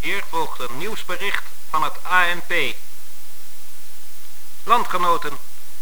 Hier 0.00 0.22
volgt 0.28 0.60
een 0.60 0.78
nieuwsbericht 0.78 1.42
van 1.70 1.82
het 1.82 1.92
ANP. 2.02 2.74
Landgenoten, 4.64 5.38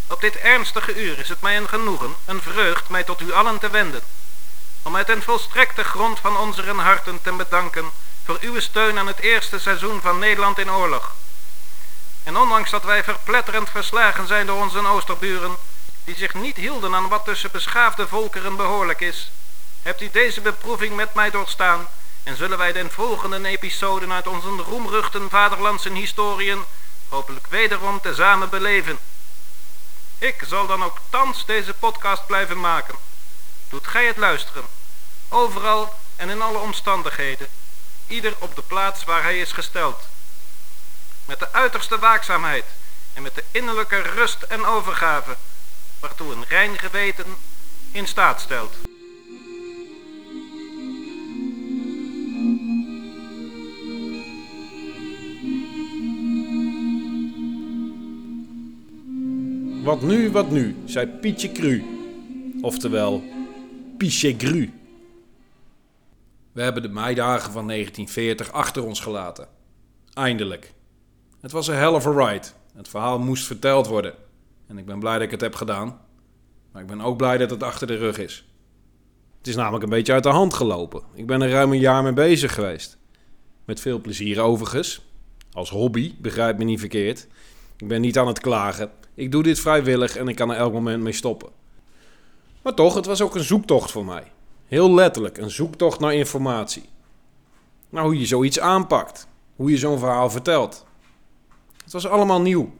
op 0.06 0.20
dit 0.20 0.36
ernstige 0.36 1.02
uur 1.02 1.18
is 1.18 1.28
het 1.28 1.40
mij 1.40 1.56
een 1.56 1.68
genoegen, 1.68 2.16
een 2.24 2.42
vreugd 2.42 2.88
mij 2.88 3.04
tot 3.04 3.20
u 3.20 3.32
allen 3.32 3.58
te 3.58 3.70
wenden. 3.70 4.02
Om 4.82 4.96
uit 4.96 5.08
een 5.08 5.22
volstrekte 5.22 5.84
grond 5.84 6.18
van 6.18 6.36
onze 6.36 6.62
harten 6.62 7.22
te 7.22 7.32
bedanken 7.32 7.90
voor 8.24 8.38
uw 8.40 8.60
steun 8.60 8.98
aan 8.98 9.06
het 9.06 9.18
eerste 9.18 9.58
seizoen 9.58 10.00
van 10.00 10.18
Nederland 10.18 10.58
in 10.58 10.70
oorlog. 10.70 11.14
En 12.22 12.36
ondanks 12.36 12.70
dat 12.70 12.84
wij 12.84 13.04
verpletterend 13.04 13.70
verslagen 13.70 14.26
zijn 14.26 14.46
door 14.46 14.60
onze 14.60 14.86
oosterburen, 14.86 15.56
die 16.04 16.16
zich 16.16 16.34
niet 16.34 16.56
hielden 16.56 16.94
aan 16.94 17.08
wat 17.08 17.24
tussen 17.24 17.50
beschaafde 17.50 18.08
volkeren 18.08 18.56
behoorlijk 18.56 19.00
is, 19.00 19.30
hebt 19.82 20.00
u 20.00 20.10
deze 20.10 20.40
beproeving 20.40 20.96
met 20.96 21.14
mij 21.14 21.30
doorstaan 21.30 21.88
en 22.22 22.36
zullen 22.36 22.58
wij 22.58 22.72
de 22.72 22.90
volgende 22.90 23.48
episoden 23.48 24.12
uit 24.12 24.26
onze 24.26 24.48
roemruchten 24.48 25.30
vaderlandse 25.30 25.92
historiën 25.92 26.64
hopelijk 27.08 27.46
wederom 27.46 28.00
tezamen 28.00 28.50
beleven. 28.50 28.98
Ik 30.18 30.42
zal 30.46 30.66
dan 30.66 30.84
ook 30.84 30.98
thans 31.10 31.46
deze 31.46 31.74
podcast 31.74 32.26
blijven 32.26 32.60
maken. 32.60 32.94
Doet 33.68 33.86
gij 33.86 34.06
het 34.06 34.16
luisteren. 34.16 34.64
Overal 35.28 35.94
en 36.16 36.30
in 36.30 36.42
alle 36.42 36.58
omstandigheden. 36.58 37.48
Ieder 38.06 38.34
op 38.38 38.56
de 38.56 38.62
plaats 38.62 39.04
waar 39.04 39.22
hij 39.22 39.38
is 39.38 39.52
gesteld. 39.52 39.98
Met 41.24 41.38
de 41.38 41.52
uiterste 41.52 41.98
waakzaamheid 41.98 42.64
en 43.14 43.22
met 43.22 43.34
de 43.34 43.44
innerlijke 43.50 44.00
rust 44.00 44.42
en 44.42 44.66
overgave 44.66 45.36
waartoe 46.00 46.32
een 46.32 46.44
rein 46.48 46.78
geweten 46.78 47.36
in 47.90 48.06
staat 48.06 48.40
stelt. 48.40 48.74
Wat 59.88 60.02
nu, 60.02 60.30
wat 60.30 60.50
nu, 60.50 60.76
zei 60.84 61.06
Pietje 61.06 61.52
Cru. 61.52 61.84
Oftewel, 62.60 63.22
Piche 63.96 64.34
Gru. 64.38 64.72
We 66.52 66.62
hebben 66.62 66.82
de 66.82 66.88
meidagen 66.88 67.52
van 67.52 67.66
1940 67.66 68.52
achter 68.52 68.84
ons 68.84 69.00
gelaten. 69.00 69.48
Eindelijk. 70.14 70.72
Het 71.40 71.52
was 71.52 71.68
een 71.68 71.74
hell 71.74 71.92
of 71.92 72.06
a 72.06 72.10
ride. 72.10 72.46
Het 72.74 72.88
verhaal 72.88 73.18
moest 73.18 73.46
verteld 73.46 73.86
worden. 73.86 74.14
En 74.66 74.78
ik 74.78 74.86
ben 74.86 74.98
blij 74.98 75.12
dat 75.12 75.22
ik 75.22 75.30
het 75.30 75.40
heb 75.40 75.54
gedaan. 75.54 76.00
Maar 76.72 76.82
ik 76.82 76.88
ben 76.88 77.00
ook 77.00 77.16
blij 77.16 77.38
dat 77.38 77.50
het 77.50 77.62
achter 77.62 77.86
de 77.86 77.96
rug 77.96 78.18
is. 78.18 78.44
Het 79.38 79.46
is 79.46 79.56
namelijk 79.56 79.84
een 79.84 79.90
beetje 79.90 80.12
uit 80.12 80.22
de 80.22 80.28
hand 80.28 80.54
gelopen. 80.54 81.02
Ik 81.14 81.26
ben 81.26 81.42
er 81.42 81.50
ruim 81.50 81.72
een 81.72 81.78
jaar 81.78 82.02
mee 82.02 82.12
bezig 82.12 82.54
geweest. 82.54 82.98
Met 83.64 83.80
veel 83.80 84.00
plezier 84.00 84.40
overigens. 84.40 85.00
Als 85.52 85.70
hobby, 85.70 86.14
begrijp 86.18 86.58
me 86.58 86.64
niet 86.64 86.80
verkeerd. 86.80 87.26
Ik 87.76 87.88
ben 87.88 88.00
niet 88.00 88.18
aan 88.18 88.26
het 88.26 88.40
klagen. 88.40 88.90
Ik 89.18 89.32
doe 89.32 89.42
dit 89.42 89.60
vrijwillig 89.60 90.16
en 90.16 90.28
ik 90.28 90.36
kan 90.36 90.50
er 90.50 90.56
elk 90.56 90.72
moment 90.72 91.02
mee 91.02 91.12
stoppen. 91.12 91.48
Maar 92.62 92.74
toch, 92.74 92.94
het 92.94 93.06
was 93.06 93.22
ook 93.22 93.34
een 93.34 93.44
zoektocht 93.44 93.90
voor 93.90 94.04
mij. 94.04 94.32
Heel 94.66 94.94
letterlijk, 94.94 95.38
een 95.38 95.50
zoektocht 95.50 96.00
naar 96.00 96.14
informatie. 96.14 96.82
Nou, 97.88 98.06
hoe 98.06 98.18
je 98.18 98.26
zoiets 98.26 98.60
aanpakt. 98.60 99.26
Hoe 99.56 99.70
je 99.70 99.76
zo'n 99.76 99.98
verhaal 99.98 100.30
vertelt. 100.30 100.86
Het 101.84 101.92
was 101.92 102.06
allemaal 102.06 102.40
nieuw. 102.40 102.72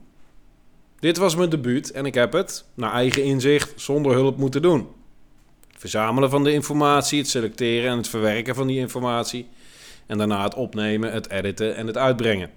Dit 0.99 1.17
was 1.17 1.37
mijn 1.37 1.51
debuut 1.51 1.91
en 1.91 2.07
ik 2.07 2.15
heb 2.15 2.33
het, 2.33 2.65
naar 2.75 2.93
eigen 2.93 3.25
inzicht, 3.25 3.81
zonder 3.81 4.13
hulp 4.13 4.37
moeten 4.37 4.63
doen. 4.63 4.89
Het 5.71 5.81
verzamelen 5.81 6.31
van 6.31 6.45
de 6.45 6.53
informatie, 6.53 7.19
het 7.19 7.29
selecteren 7.29 7.91
en 7.91 7.97
het 7.97 8.09
verwerken 8.09 8.55
van 8.55 8.67
die 8.67 8.79
informatie. 8.79 9.49
En 10.07 10.19
daarna 10.19 10.43
het 10.43 10.55
opnemen, 10.55 11.13
het 11.13 11.31
editen 11.31 11.77
en 11.77 11.87
het 11.87 11.97
uitbrengen. 11.97 12.51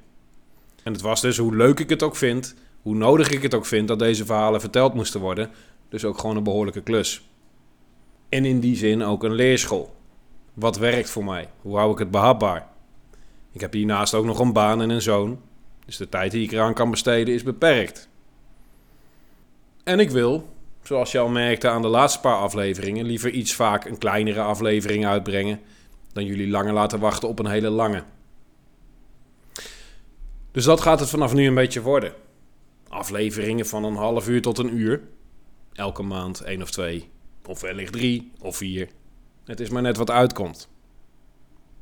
En 0.83 0.93
het 0.93 1.01
was 1.01 1.21
dus, 1.21 1.37
hoe 1.37 1.55
leuk 1.55 1.79
ik 1.79 1.89
het 1.89 2.03
ook 2.03 2.15
vind, 2.15 2.55
hoe 2.81 2.95
nodig 2.95 3.29
ik 3.29 3.41
het 3.41 3.53
ook 3.53 3.65
vind 3.65 3.87
dat 3.87 3.99
deze 3.99 4.25
verhalen 4.25 4.59
verteld 4.59 4.93
moesten 4.93 5.19
worden, 5.19 5.49
dus 5.89 6.05
ook 6.05 6.17
gewoon 6.19 6.37
een 6.37 6.43
behoorlijke 6.43 6.81
klus. 6.81 7.29
En 8.29 8.45
in 8.45 8.59
die 8.59 8.75
zin 8.75 9.03
ook 9.03 9.23
een 9.23 9.33
leerschool. 9.33 9.95
Wat 10.53 10.77
werkt 10.77 11.09
voor 11.09 11.23
mij? 11.23 11.49
Hoe 11.61 11.77
hou 11.77 11.91
ik 11.91 11.97
het 11.97 12.11
behapbaar? 12.11 12.67
Ik 13.51 13.61
heb 13.61 13.73
hiernaast 13.73 14.13
ook 14.13 14.25
nog 14.25 14.39
een 14.39 14.53
baan 14.53 14.81
en 14.81 14.89
een 14.89 15.01
zoon, 15.01 15.39
dus 15.85 15.97
de 15.97 16.09
tijd 16.09 16.31
die 16.31 16.43
ik 16.43 16.51
eraan 16.51 16.73
kan 16.73 16.91
besteden 16.91 17.33
is 17.33 17.43
beperkt. 17.43 18.09
En 19.83 19.99
ik 19.99 20.09
wil, 20.09 20.49
zoals 20.83 21.11
je 21.11 21.19
al 21.19 21.29
merkte 21.29 21.69
aan 21.69 21.81
de 21.81 21.87
laatste 21.87 22.19
paar 22.19 22.37
afleveringen, 22.37 23.05
liever 23.05 23.29
iets 23.29 23.53
vaak 23.53 23.85
een 23.85 23.97
kleinere 23.97 24.41
aflevering 24.41 25.05
uitbrengen 25.05 25.59
dan 26.13 26.25
jullie 26.25 26.49
langer 26.49 26.73
laten 26.73 26.99
wachten 26.99 27.29
op 27.29 27.39
een 27.39 27.47
hele 27.47 27.69
lange. 27.69 28.03
Dus 30.51 30.63
dat 30.63 30.81
gaat 30.81 30.99
het 30.99 31.09
vanaf 31.09 31.33
nu 31.33 31.47
een 31.47 31.55
beetje 31.55 31.81
worden. 31.81 32.13
Afleveringen 33.01 33.65
van 33.65 33.83
een 33.83 33.95
half 33.95 34.27
uur 34.27 34.41
tot 34.41 34.57
een 34.57 34.77
uur. 34.77 35.01
Elke 35.73 36.03
maand 36.03 36.41
één 36.41 36.61
of 36.61 36.71
twee, 36.71 37.09
of 37.45 37.61
wellicht 37.61 37.93
drie 37.93 38.31
of 38.39 38.57
vier. 38.57 38.89
Het 39.45 39.59
is 39.59 39.69
maar 39.69 39.81
net 39.81 39.97
wat 39.97 40.09
uitkomt. 40.09 40.69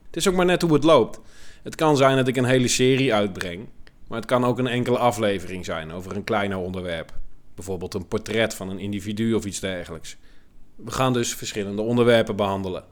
Het 0.05 0.15
is 0.15 0.27
ook 0.27 0.35
maar 0.35 0.45
net 0.45 0.61
hoe 0.61 0.73
het 0.73 0.83
loopt. 0.83 1.19
Het 1.63 1.75
kan 1.75 1.97
zijn 1.97 2.15
dat 2.17 2.27
ik 2.27 2.35
een 2.35 2.45
hele 2.45 2.67
serie 2.67 3.13
uitbreng, 3.13 3.67
maar 4.07 4.17
het 4.17 4.27
kan 4.27 4.45
ook 4.45 4.59
een 4.59 4.67
enkele 4.67 4.97
aflevering 4.97 5.65
zijn 5.65 5.91
over 5.91 6.15
een 6.15 6.23
kleiner 6.23 6.57
onderwerp. 6.57 7.13
Bijvoorbeeld 7.55 7.93
een 7.93 8.07
portret 8.07 8.53
van 8.53 8.69
een 8.69 8.79
individu 8.79 9.33
of 9.33 9.45
iets 9.45 9.59
dergelijks. 9.59 10.17
We 10.75 10.91
gaan 10.91 11.13
dus 11.13 11.35
verschillende 11.35 11.81
onderwerpen 11.81 12.35
behandelen. 12.35 12.83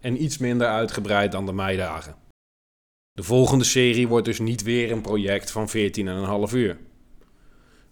En 0.00 0.22
iets 0.22 0.38
minder 0.38 0.66
uitgebreid 0.66 1.32
dan 1.32 1.46
de 1.46 1.52
meidagen. 1.52 2.14
De 3.12 3.22
volgende 3.22 3.64
serie 3.64 4.08
wordt 4.08 4.26
dus 4.26 4.38
niet 4.38 4.62
weer 4.62 4.92
een 4.92 5.02
project 5.02 5.50
van 5.50 5.68
14,5 6.48 6.54
uur. 6.54 6.78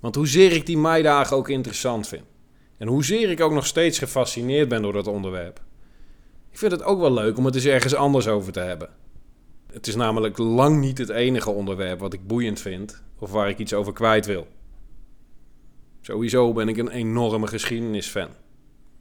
Want 0.01 0.15
hoezeer 0.15 0.53
ik 0.53 0.67
die 0.67 0.79
meidagen 0.79 1.37
ook 1.37 1.49
interessant 1.49 2.09
vind. 2.09 2.25
En 2.79 2.89
hoezeer 2.89 3.31
ik 3.31 3.41
ook 3.41 3.53
nog 3.53 3.67
steeds 3.67 3.99
gefascineerd 3.99 4.69
ben 4.69 4.83
door 4.83 4.93
dat 4.93 5.07
onderwerp. 5.07 5.61
Ik 6.51 6.59
vind 6.59 6.73
het 6.73 6.83
ook 6.83 7.01
wel 7.01 7.13
leuk 7.13 7.39
om 7.39 7.45
het 7.45 7.55
eens 7.55 7.65
ergens 7.65 7.95
anders 7.95 8.29
over 8.29 8.53
te 8.53 8.61
hebben. 8.61 8.91
Het 9.73 9.87
is 9.87 9.95
namelijk 9.95 10.39
lang 10.39 10.81
niet 10.81 10.99
het 10.99 11.09
enige 11.09 11.51
onderwerp 11.51 12.01
wat 12.01 12.13
ik 12.13 12.27
boeiend 12.27 12.61
vind 12.61 13.03
of 13.19 13.31
waar 13.31 13.49
ik 13.49 13.59
iets 13.59 13.75
over 13.75 13.93
kwijt 13.93 14.27
wil. 14.27 14.47
Sowieso 16.01 16.53
ben 16.53 16.69
ik 16.69 16.77
een 16.77 16.91
enorme 16.91 17.47
geschiedenisfan. 17.47 18.29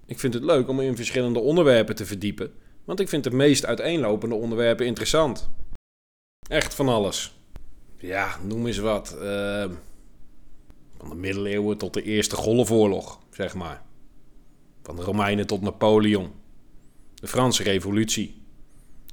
Ik 0.06 0.20
vind 0.20 0.34
het 0.34 0.44
leuk 0.44 0.68
om 0.68 0.80
in 0.80 0.96
verschillende 0.96 1.40
onderwerpen 1.40 1.96
te 1.96 2.06
verdiepen, 2.06 2.52
want 2.86 3.00
ik 3.00 3.10
vind 3.10 3.24
de 3.24 3.32
meest 3.32 3.66
uiteenlopende 3.66 4.36
onderwerpen 4.36 4.86
interessant. 4.86 5.50
Echt 6.50 6.74
van 6.74 6.90
alles. 6.90 7.40
Ja, 7.98 8.38
noem 8.44 8.68
eens 8.68 8.78
wat. 8.78 9.18
Uh, 9.22 9.66
van 10.98 11.10
de 11.10 11.16
middeleeuwen 11.16 11.78
tot 11.78 11.94
de 11.94 12.04
Eerste 12.04 12.36
Golfoorlog, 12.36 13.20
zeg 13.32 13.56
maar. 13.56 13.82
Van 14.84 14.96
de 14.96 15.02
Romeinen 15.02 15.48
tot 15.48 15.62
Napoleon. 15.62 16.32
De 17.14 17.28
Franse 17.28 17.64
Revolutie. 17.64 18.42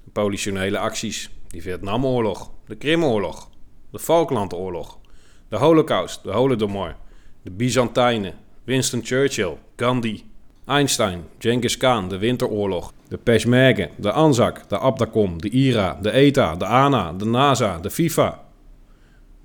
De 0.04 0.10
politionele 0.12 0.78
acties. 0.78 1.30
De 1.48 1.60
Vietnamoorlog. 1.60 2.50
De 2.66 2.76
Krimoorlog. 2.76 3.50
De 3.90 3.98
Falklandoorlog. 3.98 4.98
De 5.48 5.56
Holocaust. 5.56 6.22
De 6.22 6.30
Holodomor. 6.32 6.96
De 7.42 7.50
Byzantijnen. 7.50 8.34
Winston 8.64 9.00
Churchill. 9.04 9.56
Gandhi. 9.76 10.24
Einstein. 10.66 11.24
Genghis 11.38 11.76
Khan. 11.76 12.08
De 12.08 12.18
Winteroorlog. 12.18 12.92
De 13.08 13.18
Peshmerga. 13.18 13.88
De 13.96 14.12
Anzac. 14.12 14.68
De 14.68 14.78
Abdacom. 14.78 15.40
De 15.40 15.50
IRA. 15.50 15.98
De 16.02 16.10
ETA. 16.10 16.56
De 16.56 16.66
ANA. 16.66 17.12
De 17.12 17.24
NASA. 17.24 17.78
De 17.78 17.90
FIFA. 17.90 18.43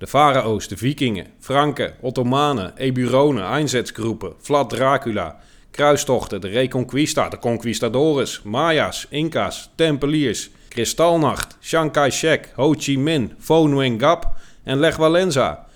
De 0.00 0.06
Farao's, 0.06 0.68
de 0.68 0.76
Vikingen, 0.76 1.26
Franken, 1.38 1.94
Ottomanen, 2.00 2.72
Eburonen, 2.76 3.44
Einsatzgroepen, 3.44 4.34
Vlad 4.38 4.70
Dracula, 4.70 5.36
kruistochten, 5.70 6.40
de 6.40 6.48
Reconquista, 6.48 7.28
de 7.28 7.38
Conquistadores, 7.38 8.42
Maya's, 8.42 9.06
Inca's, 9.10 9.70
Tempeliers, 9.74 10.50
Kristalnacht, 10.68 11.56
Chiang 11.60 11.92
Kai-shek, 11.92 12.52
Ho 12.56 12.74
Chi 12.74 12.96
Minh, 12.96 13.34
Pho 13.38 13.66
Nguyen 13.68 13.98
Gap 13.98 14.24
en 14.64 14.80
Lech 14.80 14.98
Walesa. 14.98 15.66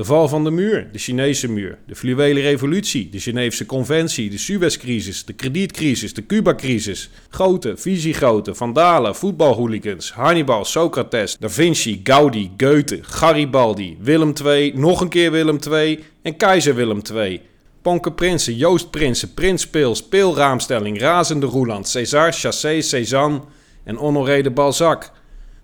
De 0.00 0.06
val 0.06 0.28
van 0.28 0.44
de 0.44 0.50
muur, 0.50 0.88
de 0.92 0.98
Chinese 0.98 1.48
muur, 1.48 1.78
de 1.86 1.94
fluwele 1.94 2.40
revolutie, 2.40 3.08
de 3.10 3.20
Geneefse 3.20 3.66
conventie, 3.66 4.30
de 4.30 4.38
Suezcrisis, 4.38 5.24
de 5.24 5.32
kredietcrisis, 5.32 6.14
de 6.14 6.26
Cuba-crisis, 6.26 7.10
Goten, 7.30 7.78
visiegoten, 7.78 8.56
vandalen, 8.56 9.14
voetbalhooligans, 9.14 10.12
Hannibal, 10.12 10.64
Socrates, 10.64 11.36
Da 11.38 11.48
Vinci, 11.48 12.00
Gaudi, 12.04 12.50
Goethe, 12.56 12.98
Garibaldi, 13.02 13.98
Willem 14.00 14.32
II, 14.44 14.72
nog 14.74 15.00
een 15.00 15.08
keer 15.08 15.30
Willem 15.30 15.58
II 15.70 16.04
en 16.22 16.36
keizer 16.36 16.74
Willem 16.74 17.00
II. 17.14 17.40
Ponke 17.82 18.12
Prinsen, 18.12 18.56
Joost 18.56 18.90
Prinsen, 18.90 19.34
Prins 19.34 19.66
Pils, 19.66 19.98
Speelraamstelling, 19.98 21.00
Razende 21.00 21.46
Roeland, 21.46 21.88
César, 21.88 22.32
Chassé, 22.32 22.80
Cézanne 22.80 23.40
en 23.84 23.96
Honoré 23.98 24.42
de 24.42 24.50
Balzac. 24.50 25.12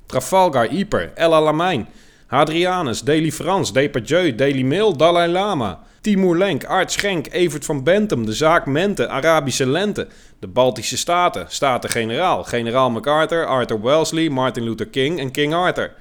Trafalgar, 0.07 0.73
Yper, 0.73 1.13
El 1.15 1.33
Alamein... 1.33 1.87
Hadrianus, 2.29 3.05
Daily 3.05 3.31
France, 3.31 3.71
Depardieu, 3.71 4.33
Daily 4.33 4.65
Mail, 4.65 4.93
Dalai 4.93 5.29
Lama, 5.29 5.79
Timur 6.03 6.37
Lenk, 6.37 6.65
Art 6.69 6.91
Schenk, 6.91 7.29
Evert 7.33 7.65
van 7.65 7.85
Bentum, 7.85 8.27
de 8.27 8.33
zaak 8.33 8.67
Mente, 8.67 9.09
Arabische 9.09 9.65
Lente, 9.65 10.09
de 10.41 10.49
Baltische 10.49 10.97
Staten, 10.97 11.47
Staten-Generaal, 11.49 12.45
generaal 12.45 12.91
MacArthur, 12.91 13.47
Arthur 13.47 13.81
Wellesley, 13.81 14.29
Martin 14.29 14.65
Luther 14.65 14.87
King 14.87 15.21
en 15.21 15.31
King 15.31 15.55
Arthur. 15.55 15.93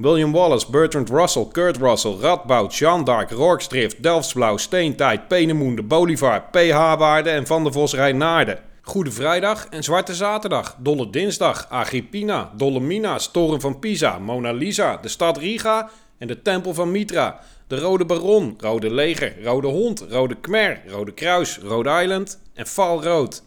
William 0.00 0.32
Wallace, 0.32 0.64
Bertrand 0.64 1.10
Russell, 1.10 1.46
Kurt 1.46 1.76
Russell, 1.76 2.18
Radboud, 2.18 2.72
Jean 2.72 3.04
d'Arc, 3.04 3.30
Rorkstrift, 3.30 4.02
Delftsblauw, 4.02 4.56
Steentijd, 4.56 5.28
Penemoen, 5.28 5.86
Bolivar, 5.86 6.40
PH 6.52 6.96
Waarde 6.98 7.30
en 7.30 7.46
Van 7.46 7.62
der 7.62 7.72
Vos 7.72 7.94
Rijnaarden. 7.94 8.67
Goede 8.88 9.10
Vrijdag 9.10 9.66
en 9.70 9.82
Zwarte 9.82 10.14
Zaterdag, 10.14 10.76
Dolle 10.78 11.10
Dinsdag, 11.10 11.66
Agrippina, 11.68 12.52
Dolle 12.56 12.80
Mina, 12.80 13.18
Toren 13.32 13.60
van 13.60 13.78
Pisa, 13.78 14.18
Mona 14.18 14.52
Lisa, 14.52 14.98
de 15.02 15.08
stad 15.08 15.36
Riga 15.36 15.90
en 16.18 16.26
de 16.26 16.42
Tempel 16.42 16.74
van 16.74 16.90
Mitra, 16.90 17.40
de 17.66 17.78
Rode 17.78 18.04
Baron, 18.04 18.54
Rode 18.58 18.90
Leger, 18.90 19.44
Rode 19.44 19.66
Hond, 19.66 20.04
Rode 20.10 20.36
Khmer, 20.40 20.82
Rode 20.86 21.12
Kruis, 21.12 21.58
Rhode 21.62 22.02
Island 22.02 22.40
en 22.54 22.66
Valrood. 22.66 23.42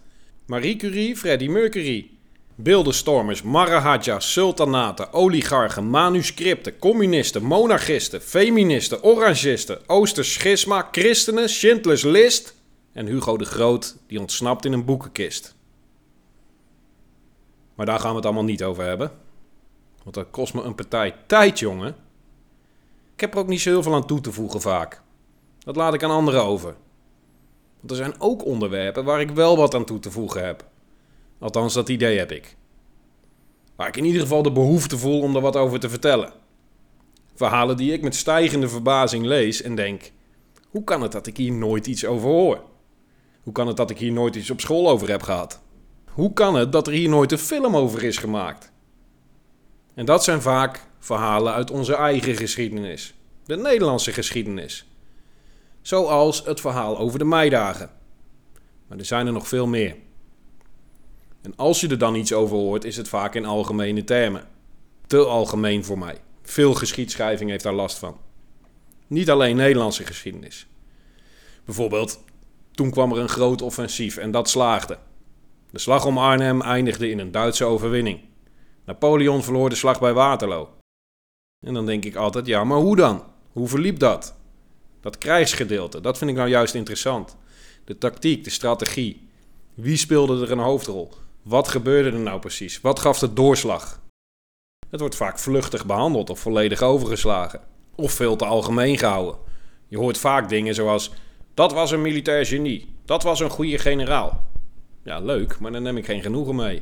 Marie 0.46 0.76
Curie, 0.76 1.18
Freddie 1.18 1.50
Mercury. 1.50 2.10
Beeldenstormers, 2.56 3.42
Maharaja, 3.42 4.20
sultanaten, 4.20 5.14
oligarchen, 5.14 5.90
manuscripten, 5.90 6.80
communisten, 6.80 7.44
monarchisten, 7.44 8.22
feministen, 8.22 9.04
orangisten, 9.04 9.80
Oosterschisma, 9.88 10.88
christenen, 10.92 11.50
Schindlers 11.50 12.04
List 12.04 12.60
en 12.92 13.06
Hugo 13.06 13.38
de 13.38 13.46
Groot 13.46 13.98
die 14.08 14.20
ontsnapt 14.20 14.66
in 14.66 14.74
een 14.74 14.86
boekenkist. 14.86 15.56
Maar 17.76 17.86
daar 17.86 18.00
gaan 18.00 18.10
we 18.10 18.16
het 18.16 18.26
allemaal 18.26 18.44
niet 18.44 18.64
over 18.64 18.84
hebben. 18.84 19.12
Want 20.04 20.16
dat 20.16 20.28
kost 20.32 20.54
me 20.54 20.62
een 20.62 20.76
partij 20.76 21.16
tijd, 21.28 21.60
jongen. 21.60 21.96
Ik 23.14 23.20
heb 23.20 23.34
er 23.34 23.40
ook 23.40 23.48
niet 23.48 23.62
zo 23.62 23.70
heel 23.70 23.84
veel 23.84 23.96
aan 23.96 24.08
toe 24.08 24.22
te 24.22 24.32
voegen 24.32 24.62
vaak. 24.62 25.02
Dat 25.60 25.76
laat 25.76 25.94
ik 25.94 26.04
aan 26.04 26.12
anderen 26.12 26.44
over. 26.44 26.76
Want 27.80 27.92
er 27.92 27.98
zijn 27.98 28.20
ook 28.20 28.46
onderwerpen 28.46 29.04
waar 29.04 29.22
ik 29.22 29.32
wel 29.32 29.58
wat 29.58 29.76
aan 29.76 29.86
toe 29.86 30.00
te 30.00 30.12
voegen 30.12 30.46
heb. 30.46 30.66
Althans, 31.40 31.74
dat 31.74 31.90
idee 31.90 32.18
heb 32.18 32.32
ik. 32.32 32.56
Waar 33.76 33.88
ik 33.88 33.98
in 33.98 34.06
ieder 34.06 34.22
geval 34.22 34.42
de 34.42 34.52
behoefte 34.52 34.98
voel 34.98 35.22
om 35.22 35.36
er 35.36 35.42
wat 35.42 35.56
over 35.56 35.80
te 35.80 35.90
vertellen. 35.90 36.34
Verhalen 37.36 37.78
die 37.78 37.94
ik 37.94 38.02
met 38.02 38.16
stijgende 38.16 38.70
verbazing 38.70 39.26
lees 39.26 39.62
en 39.62 39.76
denk: 39.76 40.12
hoe 40.70 40.84
kan 40.84 41.02
het 41.02 41.12
dat 41.12 41.28
ik 41.28 41.38
hier 41.38 41.52
nooit 41.52 41.88
iets 41.88 42.06
over 42.06 42.30
hoor? 42.30 42.64
Hoe 43.44 43.54
kan 43.54 43.68
het 43.68 43.78
dat 43.78 43.90
ik 43.90 43.98
hier 43.98 44.12
nooit 44.12 44.36
iets 44.36 44.50
op 44.50 44.62
school 44.62 44.90
over 44.90 45.10
heb 45.10 45.24
gehad? 45.24 45.62
Hoe 46.12 46.34
kan 46.34 46.56
het 46.56 46.72
dat 46.72 46.88
er 46.88 46.94
hier 46.94 47.10
nooit 47.10 47.32
een 47.32 47.38
film 47.38 47.76
over 47.76 48.04
is 48.04 48.18
gemaakt? 48.18 48.72
En 49.94 50.06
dat 50.06 50.24
zijn 50.24 50.42
vaak 50.42 50.88
verhalen 51.00 51.54
uit 51.54 51.72
onze 51.72 51.96
eigen 51.96 52.36
geschiedenis, 52.36 53.14
de 53.46 53.58
Nederlandse 53.58 54.14
geschiedenis. 54.14 54.86
Zoals 55.82 56.46
het 56.46 56.62
verhaal 56.62 56.98
over 56.98 57.20
de 57.20 57.26
meidagen. 57.26 57.90
Maar 58.88 58.98
er 58.98 59.06
zijn 59.06 59.28
er 59.28 59.34
nog 59.34 59.48
veel 59.48 59.68
meer. 59.68 59.96
En 61.42 61.56
als 61.56 61.82
je 61.82 61.88
er 61.88 61.98
dan 61.98 62.16
iets 62.16 62.34
over 62.34 62.56
hoort, 62.56 62.84
is 62.84 62.98
het 62.98 63.08
vaak 63.08 63.36
in 63.36 63.46
algemene 63.46 64.04
termen. 64.04 64.48
Te 65.08 65.26
algemeen 65.26 65.86
voor 65.86 65.98
mij. 65.98 66.18
Veel 66.42 66.74
geschiedschrijving 66.74 67.50
heeft 67.50 67.64
daar 67.64 67.74
last 67.74 67.98
van. 67.98 68.18
Niet 69.08 69.30
alleen 69.30 69.56
Nederlandse 69.56 70.06
geschiedenis. 70.06 70.68
Bijvoorbeeld, 71.66 72.24
toen 72.81 72.92
kwam 72.92 73.12
er 73.12 73.18
een 73.18 73.30
groot 73.30 73.62
offensief 73.62 74.18
en 74.18 74.31
dat 74.31 74.50
slaagde. 74.50 74.98
De 75.72 75.80
slag 75.80 76.06
om 76.06 76.18
Arnhem 76.18 76.62
eindigde 76.62 77.10
in 77.10 77.19
een 77.19 77.31
Duitse 77.31 77.66
overwinning. 77.66 78.19
Napoleon 78.86 79.44
verloor 79.44 79.69
de 79.69 79.75
slag 79.75 80.00
bij 80.00 80.13
Waterloo. 80.13 80.69
En 81.66 81.74
dan 81.74 81.86
denk 81.86 82.06
ik 82.06 82.16
altijd, 82.16 82.45
ja, 82.45 82.63
maar 82.63 82.78
hoe 82.78 82.95
dan? 82.95 83.24
Hoe 83.51 83.68
verliep 83.68 84.00
dat? 84.00 84.36
Dat 85.01 85.18
krijgsgedeelte, 85.18 86.01
dat 86.01 86.18
vind 86.18 86.30
ik 86.30 86.36
nou 86.36 86.50
juist 86.50 86.74
interessant. 86.74 87.38
De 87.86 87.98
tactiek, 87.98 88.44
de 88.44 88.50
strategie. 88.50 89.30
Wie 89.74 89.98
speelde 89.98 90.42
er 90.42 90.51
een 90.51 90.60
hoofdrol? 90.60 91.12
Wat 91.42 91.68
gebeurde 91.68 92.12
er 92.12 92.24
nou 92.24 92.39
precies? 92.39 92.81
Wat 92.81 93.00
gaf 93.00 93.19
de 93.19 93.34
doorslag? 93.34 94.01
Het 94.89 95.00
wordt 95.00 95.16
vaak 95.16 95.39
vluchtig 95.39 95.86
behandeld 95.86 96.30
of 96.30 96.39
volledig 96.39 96.81
overgeslagen. 96.81 97.62
Of 97.95 98.12
veel 98.12 98.36
te 98.36 98.45
algemeen 98.45 98.98
gehouden. 98.98 99.39
Je 99.88 99.98
hoort 99.98 100.18
vaak 100.18 100.50
dingen 100.50 100.75
zoals: 100.75 101.12
dat 101.53 101.74
was 101.74 101.92
een 101.92 102.01
militair 102.01 102.45
genie, 102.45 102.89
dat 103.06 103.24
was 103.24 103.39
een 103.39 103.50
goede 103.50 103.77
generaal. 103.77 104.45
Ja, 105.03 105.19
leuk, 105.19 105.59
maar 105.59 105.71
daar 105.71 105.81
neem 105.81 105.98
ik 105.98 106.06
geen 106.06 106.21
genoegen 106.21 106.56
mee. 106.56 106.81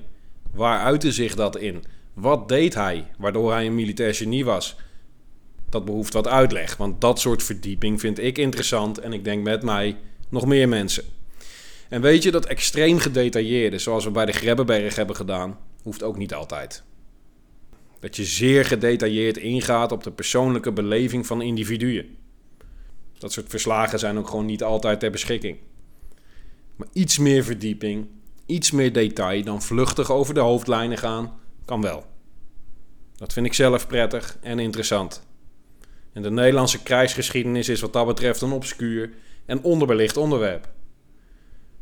Waar 0.52 0.80
uitte 0.80 1.12
zich 1.12 1.36
dat 1.36 1.58
in? 1.58 1.84
Wat 2.14 2.48
deed 2.48 2.74
hij 2.74 3.06
waardoor 3.18 3.52
hij 3.52 3.66
een 3.66 3.76
militair 3.76 4.16
genie 4.16 4.46
was? 4.46 4.76
Dat 5.70 5.86
behoeft 5.86 6.14
wat 6.14 6.28
uitleg, 6.28 6.78
want 6.78 7.02
dat 7.02 7.20
soort 7.20 7.44
verdieping 7.44 8.00
vind 8.00 8.20
ik 8.20 8.38
interessant 8.38 9.00
en 9.00 9.14
ik 9.14 9.24
denk 9.24 9.44
met 9.44 9.64
mij 9.64 9.98
nog 10.30 10.46
meer 10.46 10.70
mensen. 10.70 11.04
En 11.90 12.02
weet 12.02 12.24
je, 12.24 12.32
dat 12.32 12.46
extreem 12.46 13.00
gedetailleerde, 13.00 13.80
zoals 13.80 14.04
we 14.04 14.12
bij 14.12 14.26
de 14.26 14.32
Grebbeberg 14.32 14.96
hebben 14.96 15.16
gedaan, 15.16 15.58
hoeft 15.84 16.04
ook 16.04 16.18
niet 16.18 16.34
altijd. 16.34 16.84
Dat 18.00 18.16
je 18.16 18.26
zeer 18.26 18.66
gedetailleerd 18.66 19.38
ingaat 19.38 19.92
op 19.92 20.04
de 20.04 20.12
persoonlijke 20.12 20.72
beleving 20.72 21.26
van 21.28 21.42
individuen. 21.42 22.18
Dat 23.20 23.32
soort 23.32 23.50
verslagen 23.50 24.00
zijn 24.00 24.18
ook 24.18 24.28
gewoon 24.28 24.46
niet 24.46 24.64
altijd 24.64 25.00
ter 25.00 25.12
beschikking. 25.12 25.58
Maar 26.76 26.88
iets 26.94 27.18
meer 27.18 27.44
verdieping, 27.44 28.08
iets 28.46 28.72
meer 28.72 28.94
detail 28.94 29.44
dan 29.44 29.62
vluchtig 29.62 30.12
over 30.12 30.34
de 30.34 30.40
hoofdlijnen 30.40 30.98
gaan, 30.98 31.40
kan 31.66 31.82
wel. 31.82 32.06
Dat 33.16 33.34
vind 33.34 33.46
ik 33.46 33.54
zelf 33.54 33.88
prettig 33.88 34.38
en 34.42 34.60
interessant. 34.60 35.28
En 36.14 36.22
de 36.22 36.32
Nederlandse 36.32 36.84
krijgsgeschiedenis 36.84 37.70
is 37.70 37.82
wat 37.82 37.94
dat 37.94 38.06
betreft 38.06 38.42
een 38.42 38.52
obscuur 38.52 39.14
en 39.46 39.64
onderbelicht 39.64 40.18
onderwerp. 40.18 40.70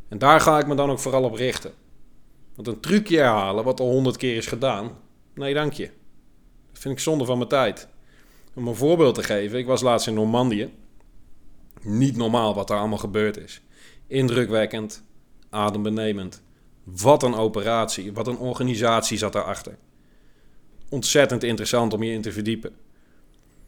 En 0.07 0.17
daar 0.17 0.41
ga 0.41 0.59
ik 0.59 0.67
me 0.67 0.75
dan 0.75 0.89
ook 0.89 0.99
vooral 0.99 1.23
op 1.23 1.33
richten. 1.33 1.73
Want 2.55 2.67
een 2.67 2.79
trucje 2.79 3.17
herhalen 3.17 3.63
wat 3.63 3.79
al 3.79 3.89
honderd 3.89 4.17
keer 4.17 4.35
is 4.35 4.47
gedaan, 4.47 4.97
nee 5.33 5.53
dank 5.53 5.73
je. 5.73 5.89
Dat 6.71 6.81
vind 6.81 6.93
ik 6.93 6.99
zonde 6.99 7.25
van 7.25 7.37
mijn 7.37 7.49
tijd. 7.49 7.87
Om 8.53 8.67
een 8.67 8.75
voorbeeld 8.75 9.15
te 9.15 9.23
geven, 9.23 9.59
ik 9.59 9.65
was 9.65 9.81
laatst 9.81 10.07
in 10.07 10.13
Normandië. 10.13 10.73
Niet 11.81 12.17
normaal 12.17 12.53
wat 12.53 12.67
daar 12.67 12.79
allemaal 12.79 12.97
gebeurd 12.97 13.37
is. 13.37 13.61
Indrukwekkend, 14.07 15.03
adembenemend. 15.49 16.43
Wat 16.83 17.23
een 17.23 17.35
operatie, 17.35 18.13
wat 18.13 18.27
een 18.27 18.37
organisatie 18.37 19.17
zat 19.17 19.33
daarachter. 19.33 19.77
Ontzettend 20.89 21.43
interessant 21.43 21.93
om 21.93 22.03
je 22.03 22.11
in 22.11 22.21
te 22.21 22.31
verdiepen. 22.31 22.75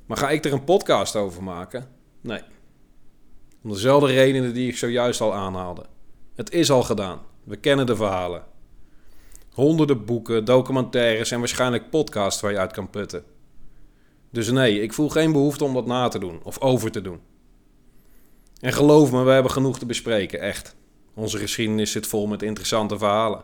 Maar 0.06 0.18
ga 0.18 0.30
ik 0.30 0.46
er 0.46 0.54
een 0.54 0.64
podcast 0.64 1.16
over 1.16 1.44
maken? 1.44 1.88
Nee. 2.22 2.42
Om 3.64 3.70
dezelfde 3.70 4.08
redenen 4.08 4.54
die 4.54 4.70
ik 4.70 4.78
zojuist 4.78 5.22
al 5.22 5.34
aanhaalde. 5.34 5.86
Het 6.36 6.52
is 6.52 6.72
al 6.72 6.84
gedaan. 6.84 7.20
We 7.44 7.56
kennen 7.56 7.86
de 7.86 7.96
verhalen. 7.96 8.44
Honderden 9.54 10.06
boeken, 10.06 10.46
documentaires 10.46 11.32
en 11.32 11.40
waarschijnlijk 11.40 11.90
podcasts 11.90 12.42
waar 12.42 12.52
je 12.52 12.58
uit 12.58 12.72
kan 12.72 12.90
putten. 12.90 13.24
Dus 14.32 14.52
nee, 14.52 14.82
ik 14.82 14.94
voel 14.94 15.10
geen 15.10 15.32
behoefte 15.32 15.64
om 15.64 15.74
dat 15.74 15.86
na 15.86 16.08
te 16.08 16.20
doen 16.20 16.40
of 16.44 16.60
over 16.60 16.92
te 16.92 17.02
doen. 17.02 17.20
En 18.60 18.74
geloof 18.74 19.12
me, 19.12 19.24
we 19.24 19.32
hebben 19.32 19.52
genoeg 19.52 19.80
te 19.80 19.86
bespreken, 19.86 20.40
echt. 20.40 20.76
Onze 21.14 21.38
geschiedenis 21.38 21.92
zit 21.92 22.08
vol 22.08 22.28
met 22.28 22.42
interessante 22.42 22.98
verhalen. 22.98 23.44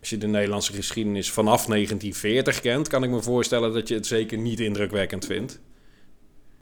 Als 0.00 0.10
je 0.10 0.18
de 0.18 0.26
Nederlandse 0.26 0.72
geschiedenis 0.72 1.30
vanaf 1.30 1.66
1940 1.66 2.60
kent, 2.60 2.88
kan 2.88 3.02
ik 3.02 3.10
me 3.10 3.22
voorstellen 3.22 3.72
dat 3.72 3.88
je 3.88 3.94
het 3.94 4.06
zeker 4.06 4.38
niet 4.38 4.60
indrukwekkend 4.60 5.24
vindt. 5.24 5.60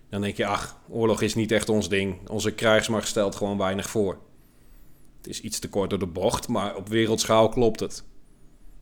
Dan 0.09 0.21
denk 0.21 0.37
je, 0.37 0.47
ach, 0.47 0.79
oorlog 0.89 1.23
is 1.23 1.35
niet 1.35 1.53
echt 1.53 1.69
ons 1.69 1.89
ding. 1.89 2.29
Onze 2.29 2.53
krijgsmacht 2.53 3.09
stelt 3.09 3.35
gewoon 3.35 3.59
weinig 3.59 3.91
voor. 3.91 4.19
Het 5.17 5.27
is 5.27 5.41
iets 5.41 5.59
te 5.59 5.69
kort 5.69 5.91
door 5.91 5.99
de 5.99 6.07
bocht, 6.07 6.49
maar 6.49 6.77
op 6.77 6.89
wereldschaal 6.89 7.49
klopt 7.49 7.81
het. 7.81 8.05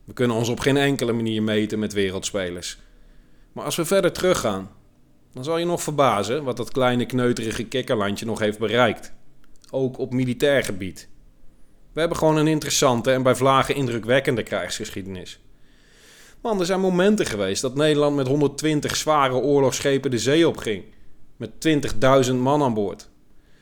We 0.03 0.13
kunnen 0.13 0.37
ons 0.37 0.49
op 0.49 0.59
geen 0.59 0.77
enkele 0.77 1.13
manier 1.13 1.43
meten 1.43 1.79
met 1.79 1.93
wereldspelers. 1.93 2.77
Maar 3.51 3.65
als 3.65 3.75
we 3.75 3.85
verder 3.85 4.11
teruggaan, 4.11 4.71
dan 5.35 5.43
zal 5.43 5.57
je 5.57 5.65
nog 5.65 5.83
verbazen 5.83 6.43
wat 6.43 6.57
dat 6.57 6.71
kleine 6.71 7.05
kneuterige 7.05 7.63
kikkerlandje 7.63 8.25
nog 8.25 8.39
heeft 8.39 8.59
bereikt. 8.59 9.13
Ook 9.71 9.97
op 9.97 10.13
militair 10.13 10.63
gebied. 10.63 11.09
We 11.93 11.99
hebben 11.99 12.17
gewoon 12.17 12.37
een 12.37 12.47
interessante 12.47 13.11
en 13.11 13.23
bij 13.23 13.35
vlagen 13.35 13.75
indrukwekkende 13.75 14.43
krijgsgeschiedenis. 14.43 15.39
Man, 16.41 16.59
er 16.59 16.65
zijn 16.65 16.79
momenten 16.79 17.25
geweest 17.25 17.61
dat 17.61 17.75
Nederland 17.75 18.15
met 18.15 18.27
120 18.27 18.95
zware 18.95 19.33
oorlogsschepen 19.33 20.11
de 20.11 20.19
zee 20.19 20.47
opging. 20.47 20.83
Met 21.37 21.51
20.000 22.27 22.33
man 22.33 22.63
aan 22.63 22.73
boord. 22.73 23.09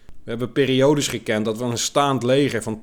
We 0.06 0.30
hebben 0.30 0.52
periodes 0.52 1.08
gekend 1.08 1.46
dat 1.46 1.58
we 1.58 1.64
een 1.64 1.78
staand 1.78 2.24
leger 2.24 2.64
van 2.64 2.80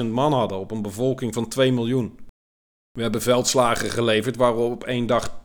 200.000 0.00 0.04
man 0.04 0.32
hadden 0.32 0.58
op 0.58 0.70
een 0.70 0.82
bevolking 0.82 1.34
van 1.34 1.48
2 1.48 1.72
miljoen. 1.72 2.18
We 2.92 3.02
hebben 3.02 3.22
veldslagen 3.22 3.90
geleverd 3.90 4.36
waar 4.36 4.56
we 4.56 4.62
op 4.62 4.84
één 4.84 5.06
dag 5.06 5.40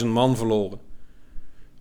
10.000 0.00 0.06
man 0.06 0.36
verloren. 0.36 0.92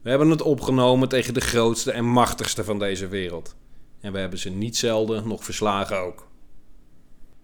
We 0.03 0.09
hebben 0.09 0.29
het 0.29 0.41
opgenomen 0.41 1.09
tegen 1.09 1.33
de 1.33 1.41
grootste 1.41 1.91
en 1.91 2.05
machtigste 2.05 2.63
van 2.63 2.79
deze 2.79 3.07
wereld. 3.07 3.55
En 4.01 4.13
we 4.13 4.19
hebben 4.19 4.39
ze 4.39 4.49
niet 4.49 4.77
zelden 4.77 5.27
nog 5.27 5.43
verslagen 5.43 5.97
ook. 5.97 6.27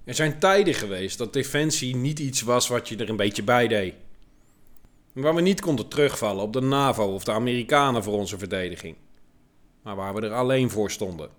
Er 0.04 0.13
zijn 0.13 0.39
tijden 0.39 0.74
geweest 0.74 1.18
dat 1.18 1.34
defensie 1.34 1.96
niet 1.96 2.20
iets 2.20 2.42
was 2.42 2.68
wat 2.68 2.89
je 2.89 2.98
er 2.98 3.10
een 3.10 3.16
beetje 3.16 3.44
bij 3.44 3.68
deed. 3.68 3.94
Waar 5.13 5.36
we 5.36 5.42
niet 5.42 5.62
konden 5.62 5.88
terugvallen 5.88 6.44
op 6.44 6.54
de 6.54 6.62
NAVO 6.62 7.13
of 7.13 7.24
de 7.24 7.32
Amerikanen 7.32 8.04
voor 8.04 8.13
onze 8.13 8.38
verdediging. 8.38 8.96
Maar 9.82 9.96
waar 9.96 10.13
we 10.13 10.22
er 10.22 10.34
alleen 10.34 10.70
voor 10.70 10.92
stonden. 10.92 11.30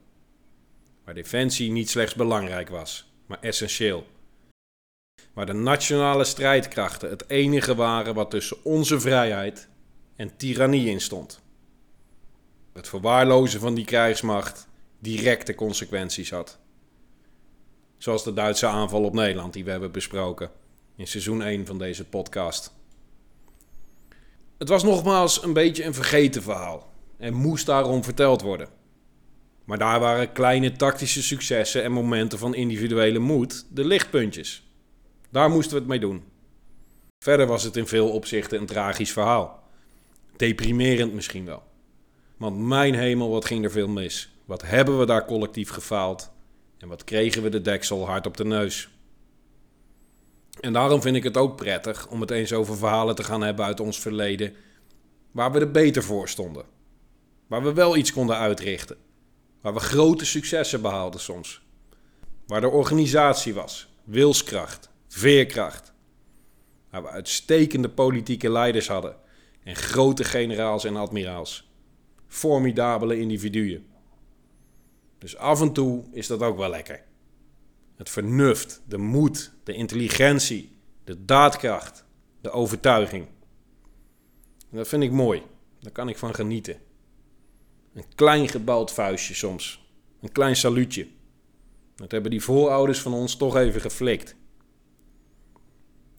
Waar 1.05 1.15
defensie 1.15 1.71
niet 1.71 1.91
slechts 1.91 2.15
belangrijk 2.15 2.69
was, 2.69 3.12
maar 3.27 3.39
essentieel. 3.41 4.07
Waar 5.33 5.47
de 5.47 5.53
nationale 5.53 6.25
strijdkrachten 6.25 7.11
het 7.11 7.29
enige 7.29 7.75
waren 7.75 8.15
wat 8.15 8.31
tussen 8.31 8.65
onze 8.65 9.00
vrijheid 9.00 9.70
en 10.21 10.37
tirannie 10.37 10.87
in 10.87 11.00
stond. 11.00 11.41
Het 12.73 12.89
verwaarlozen 12.89 13.61
van 13.61 13.75
die 13.75 13.85
krijgsmacht 13.85 14.69
directe 14.99 15.55
consequenties 15.55 16.31
had. 16.31 16.59
Zoals 17.99 18.25
de 18.25 18.33
Duitse 18.33 18.67
aanval 18.67 19.05
op 19.05 19.15
Nederland 19.15 19.53
die 19.53 19.65
we 19.65 19.71
hebben 19.71 19.93
besproken 19.93 20.50
in 20.97 21.07
seizoen 21.07 21.43
1 21.43 21.67
van 21.67 21.79
deze 21.79 22.05
podcast. 22.05 22.73
Het 24.59 24.69
was 24.69 24.83
nogmaals 24.83 25.43
een 25.43 25.53
beetje 25.53 25.85
een 25.85 25.95
vergeten 25.95 26.43
verhaal 26.43 26.93
en 27.17 27.35
moest 27.35 27.67
daarom 27.67 28.05
verteld 28.05 28.43
worden. 28.43 28.69
Maar 29.65 29.79
daar 29.79 30.00
waren 30.00 30.33
kleine 30.33 30.73
tactische 30.73 31.23
successen 31.23 31.83
en 31.83 31.93
momenten 31.93 32.39
van 32.39 32.55
individuele 32.55 33.19
moed 33.19 33.67
de 33.71 33.85
lichtpuntjes. 33.85 34.71
Daar 35.31 35.50
moesten 35.50 35.73
we 35.73 35.79
het 35.79 35.89
mee 35.89 36.00
doen. 36.00 36.25
Verder 37.25 37.47
was 37.47 37.62
het 37.62 37.77
in 37.77 37.87
veel 37.87 38.11
opzichten 38.11 38.61
een 38.61 38.67
tragisch 38.67 39.12
verhaal. 39.12 39.60
Deprimerend 40.40 41.12
misschien 41.14 41.44
wel. 41.44 41.62
Want 42.37 42.59
mijn 42.59 42.94
hemel, 42.94 43.30
wat 43.30 43.44
ging 43.44 43.64
er 43.64 43.70
veel 43.70 43.88
mis. 43.88 44.32
Wat 44.44 44.62
hebben 44.62 44.99
we 44.99 45.06
daar 45.06 45.25
collectief 45.25 45.70
gefaald. 45.70 46.30
En 46.78 46.88
wat 46.88 47.04
kregen 47.04 47.42
we 47.42 47.49
de 47.49 47.61
deksel 47.61 48.06
hard 48.06 48.26
op 48.26 48.37
de 48.37 48.44
neus. 48.44 48.88
En 50.61 50.73
daarom 50.73 51.02
vind 51.02 51.16
ik 51.16 51.23
het 51.23 51.37
ook 51.37 51.56
prettig 51.56 52.09
om 52.09 52.20
het 52.20 52.30
eens 52.30 52.52
over 52.52 52.76
verhalen 52.76 53.14
te 53.14 53.25
gaan 53.25 53.40
hebben 53.40 53.64
uit 53.64 53.80
ons 53.80 53.99
verleden. 53.99 54.54
Waar 55.30 55.52
we 55.52 55.61
er 55.61 55.70
beter 55.70 56.02
voor 56.02 56.28
stonden. 56.28 56.64
Waar 57.47 57.62
we 57.62 57.73
wel 57.73 57.97
iets 57.97 58.12
konden 58.12 58.37
uitrichten. 58.37 58.97
Waar 59.61 59.75
we 59.75 59.80
grote 59.80 60.25
successen 60.25 60.82
behaalden 60.82 61.20
soms. 61.20 61.62
Waar 62.47 62.62
er 62.62 62.70
organisatie 62.70 63.54
was, 63.54 63.88
wilskracht, 64.04 64.90
veerkracht. 65.09 65.92
Waar 66.90 67.02
we 67.02 67.09
uitstekende 67.09 67.88
politieke 67.88 68.50
leiders 68.50 68.88
hadden 68.88 69.28
en 69.62 69.76
grote 69.76 70.25
generaals 70.25 70.85
en 70.85 70.97
admiraals. 70.97 71.71
Formidabele 72.26 73.19
individuen. 73.19 73.87
Dus 75.19 75.37
af 75.37 75.61
en 75.61 75.73
toe 75.73 76.05
is 76.12 76.26
dat 76.26 76.43
ook 76.43 76.57
wel 76.57 76.71
lekker. 76.71 77.05
Het 77.97 78.11
vernuft, 78.11 78.83
de 78.87 78.99
moed, 78.99 79.52
de 79.64 79.73
intelligentie, 79.75 80.76
de 81.05 81.25
daadkracht, 81.25 82.05
de 82.40 82.50
overtuiging. 82.50 83.26
En 84.71 84.76
dat 84.76 84.88
vind 84.88 85.02
ik 85.02 85.11
mooi. 85.11 85.43
Daar 85.81 85.93
kan 85.93 86.09
ik 86.09 86.19
van 86.19 86.35
genieten. 86.35 86.81
Een 87.93 88.14
klein 88.14 88.49
gebald 88.49 88.93
vuistje 88.93 89.35
soms. 89.35 89.90
Een 90.21 90.33
klein 90.33 90.57
saluutje. 90.57 91.09
Dat 91.95 92.11
hebben 92.11 92.31
die 92.31 92.43
voorouders 92.43 93.00
van 93.00 93.12
ons 93.12 93.37
toch 93.37 93.57
even 93.57 93.81
geflikt. 93.81 94.37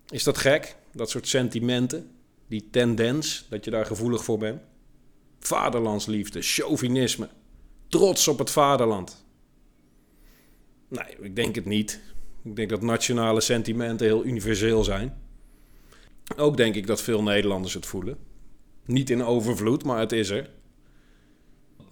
Is 0.10 0.24
dat 0.24 0.38
gek? 0.38 0.76
Dat 0.94 1.10
soort 1.10 1.28
sentimenten? 1.28 2.12
Die 2.52 2.70
tendens, 2.72 3.46
dat 3.50 3.66
je 3.66 3.72
daar 3.72 3.86
gevoelig 3.86 4.24
voor 4.24 4.38
bent? 4.38 4.62
Vaderlandsliefde, 5.40 6.42
chauvinisme, 6.42 7.30
trots 7.88 8.28
op 8.28 8.40
het 8.40 8.50
vaderland. 8.50 9.26
Nee, 10.88 11.18
ik 11.20 11.36
denk 11.36 11.56
het 11.56 11.66
niet. 11.66 12.02
Ik 12.44 12.56
denk 12.56 12.70
dat 12.70 12.82
nationale 12.82 13.42
sentimenten 13.42 14.06
heel 14.06 14.26
universeel 14.26 14.84
zijn. 14.84 15.22
Ook 16.38 16.58
denk 16.58 16.76
ik 16.76 16.88
dat 16.88 17.02
veel 17.02 17.24
Nederlanders 17.24 17.74
het 17.74 17.86
voelen. 17.86 18.18
Niet 18.86 19.10
in 19.10 19.24
overvloed, 19.24 19.84
maar 19.84 20.00
het 20.00 20.12
is 20.12 20.30
er. 20.30 20.50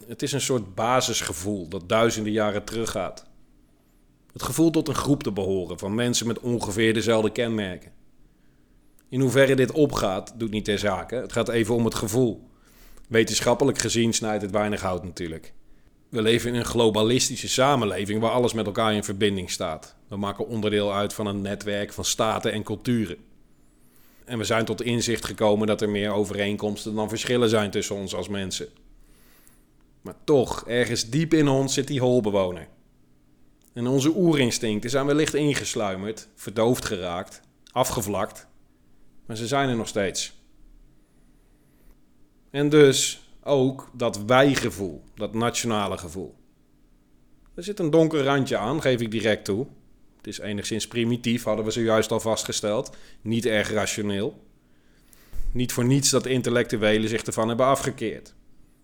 Het 0.06 0.22
is 0.22 0.32
een 0.32 0.42
soort 0.42 0.76
basisgevoel 0.76 1.68
dat 1.68 1.90
duizenden 1.90 2.32
jaren 2.32 2.64
teruggaat. 2.64 3.26
Het 4.34 4.44
gevoel 4.44 4.70
tot 4.70 4.88
een 4.88 4.96
groep 4.96 5.24
te 5.24 5.32
behoren 5.32 5.80
van 5.80 5.96
mensen 5.96 6.28
met 6.28 6.40
ongeveer 6.40 6.94
dezelfde 6.94 7.32
kenmerken. 7.32 7.98
In 9.10 9.20
hoeverre 9.20 9.56
dit 9.56 9.72
opgaat, 9.72 10.34
doet 10.40 10.52
niet 10.52 10.66
ter 10.66 10.80
zake. 10.80 11.16
Het 11.16 11.32
gaat 11.32 11.50
even 11.50 11.76
om 11.76 11.86
het 11.86 11.96
gevoel. 11.96 12.50
Wetenschappelijk 13.08 13.78
gezien 13.78 14.14
snijdt 14.14 14.42
het 14.42 14.52
weinig 14.52 14.82
hout 14.82 15.04
natuurlijk. 15.04 15.54
We 16.10 16.22
leven 16.22 16.54
in 16.54 16.60
een 16.60 16.66
globalistische 16.66 17.50
samenleving 17.50 18.22
waar 18.22 18.32
alles 18.32 18.54
met 18.54 18.66
elkaar 18.66 18.94
in 18.94 19.04
verbinding 19.04 19.52
staat. 19.52 19.96
We 20.08 20.18
maken 20.18 20.48
onderdeel 20.48 20.94
uit 20.94 21.14
van 21.14 21.28
een 21.28 21.42
netwerk 21.42 21.94
van 21.94 22.06
staten 22.06 22.52
en 22.52 22.64
culturen. 22.64 23.18
En 24.26 24.38
we 24.38 24.44
zijn 24.44 24.66
tot 24.66 24.82
inzicht 24.82 25.26
gekomen 25.26 25.68
dat 25.68 25.82
er 25.82 25.90
meer 25.90 26.12
overeenkomsten 26.12 26.96
dan 26.96 27.10
verschillen 27.10 27.50
zijn 27.50 27.72
tussen 27.72 27.96
ons 27.96 28.16
als 28.16 28.28
mensen. 28.28 28.68
Maar 30.02 30.16
toch, 30.24 30.68
ergens 30.68 31.10
diep 31.10 31.34
in 31.34 31.48
ons 31.48 31.74
zit 31.74 31.88
die 31.88 32.00
holbewoner. 32.00 32.68
En 33.74 33.88
onze 33.88 34.16
oerinstincten 34.16 34.90
zijn 34.90 35.06
wellicht 35.06 35.34
ingesluimerd, 35.34 36.28
verdoofd 36.36 36.86
geraakt, 36.86 37.42
afgevlakt. 37.72 38.48
Maar 39.30 39.38
ze 39.38 39.48
zijn 39.48 39.70
er 39.70 39.76
nog 39.76 39.88
steeds. 39.88 40.34
En 42.50 42.70
dus 42.70 43.30
ook 43.44 43.90
dat 43.94 44.24
wij-gevoel, 44.26 45.04
dat 45.16 45.34
nationale 45.34 45.98
gevoel. 45.98 46.36
Er 47.54 47.64
zit 47.64 47.80
een 47.80 47.90
donker 47.90 48.24
randje 48.24 48.58
aan, 48.58 48.82
geef 48.82 49.02
ik 49.02 49.12
direct 49.12 49.46
toe. 49.46 49.68
Het 50.18 50.28
is 50.28 50.40
enigszins 50.40 50.88
primitief, 50.88 51.44
hadden 51.44 51.66
we 51.66 51.72
zojuist 51.72 52.12
al 52.12 52.20
vastgesteld. 52.20 52.96
Niet 53.22 53.46
erg 53.46 53.72
rationeel. 53.72 54.44
Niet 55.52 55.72
voor 55.72 55.86
niets 55.86 56.10
dat 56.10 56.26
intellectuelen 56.26 57.10
zich 57.10 57.24
ervan 57.24 57.48
hebben 57.48 57.66
afgekeerd. 57.66 58.34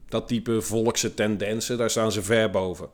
Dat 0.08 0.28
type 0.28 0.62
volkse 0.62 1.14
tendensen, 1.14 1.78
daar 1.78 1.90
staan 1.90 2.12
ze 2.12 2.24
ver 2.24 2.50
boven. 2.50 2.90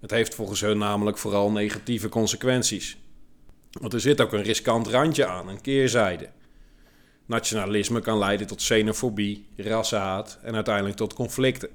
Het 0.00 0.10
heeft 0.10 0.34
volgens 0.34 0.60
hun 0.60 0.78
namelijk 0.78 1.18
vooral 1.18 1.50
negatieve 1.50 2.08
consequenties. 2.08 2.98
Want 3.70 3.92
er 3.92 4.00
zit 4.00 4.20
ook 4.20 4.32
een 4.32 4.42
riskant 4.42 4.86
randje 4.86 5.26
aan, 5.26 5.48
een 5.48 5.60
keerzijde. 5.60 6.28
Nationalisme 7.28 8.00
kan 8.00 8.18
leiden 8.18 8.46
tot 8.46 8.58
xenofobie, 8.58 9.46
rassenhaat 9.56 10.38
en 10.42 10.54
uiteindelijk 10.54 10.96
tot 10.96 11.14
conflicten. 11.14 11.68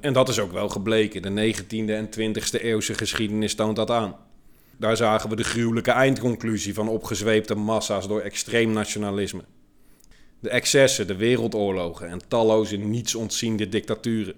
En 0.00 0.12
dat 0.12 0.28
is 0.28 0.38
ook 0.38 0.52
wel 0.52 0.68
gebleken. 0.68 1.22
De 1.22 1.54
19e 1.54 1.88
en 1.88 2.08
20e 2.18 2.62
eeuwse 2.62 2.94
geschiedenis 2.94 3.54
toont 3.54 3.76
dat 3.76 3.90
aan. 3.90 4.16
Daar 4.76 4.96
zagen 4.96 5.30
we 5.30 5.36
de 5.36 5.44
gruwelijke 5.44 5.90
eindconclusie 5.90 6.74
van 6.74 6.88
opgezweepte 6.88 7.54
massa's 7.54 8.08
door 8.08 8.20
extreem 8.20 8.72
nationalisme. 8.72 9.44
De 10.40 10.48
excessen, 10.48 11.06
de 11.06 11.16
wereldoorlogen 11.16 12.08
en 12.08 12.28
talloze 12.28 12.76
niets 12.76 13.14
ontziende 13.14 13.68
dictaturen. 13.68 14.34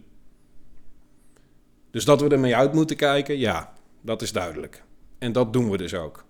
Dus 1.91 2.05
dat 2.05 2.21
we 2.21 2.29
ermee 2.29 2.57
uit 2.57 2.73
moeten 2.73 2.97
kijken, 2.97 3.39
ja, 3.39 3.73
dat 4.01 4.23
is 4.23 4.33
duidelijk. 4.33 4.83
En 5.19 5.33
dat 5.33 5.53
doen 5.53 5.71
we 5.71 5.77
dus 5.77 5.95
ook. 5.95 6.25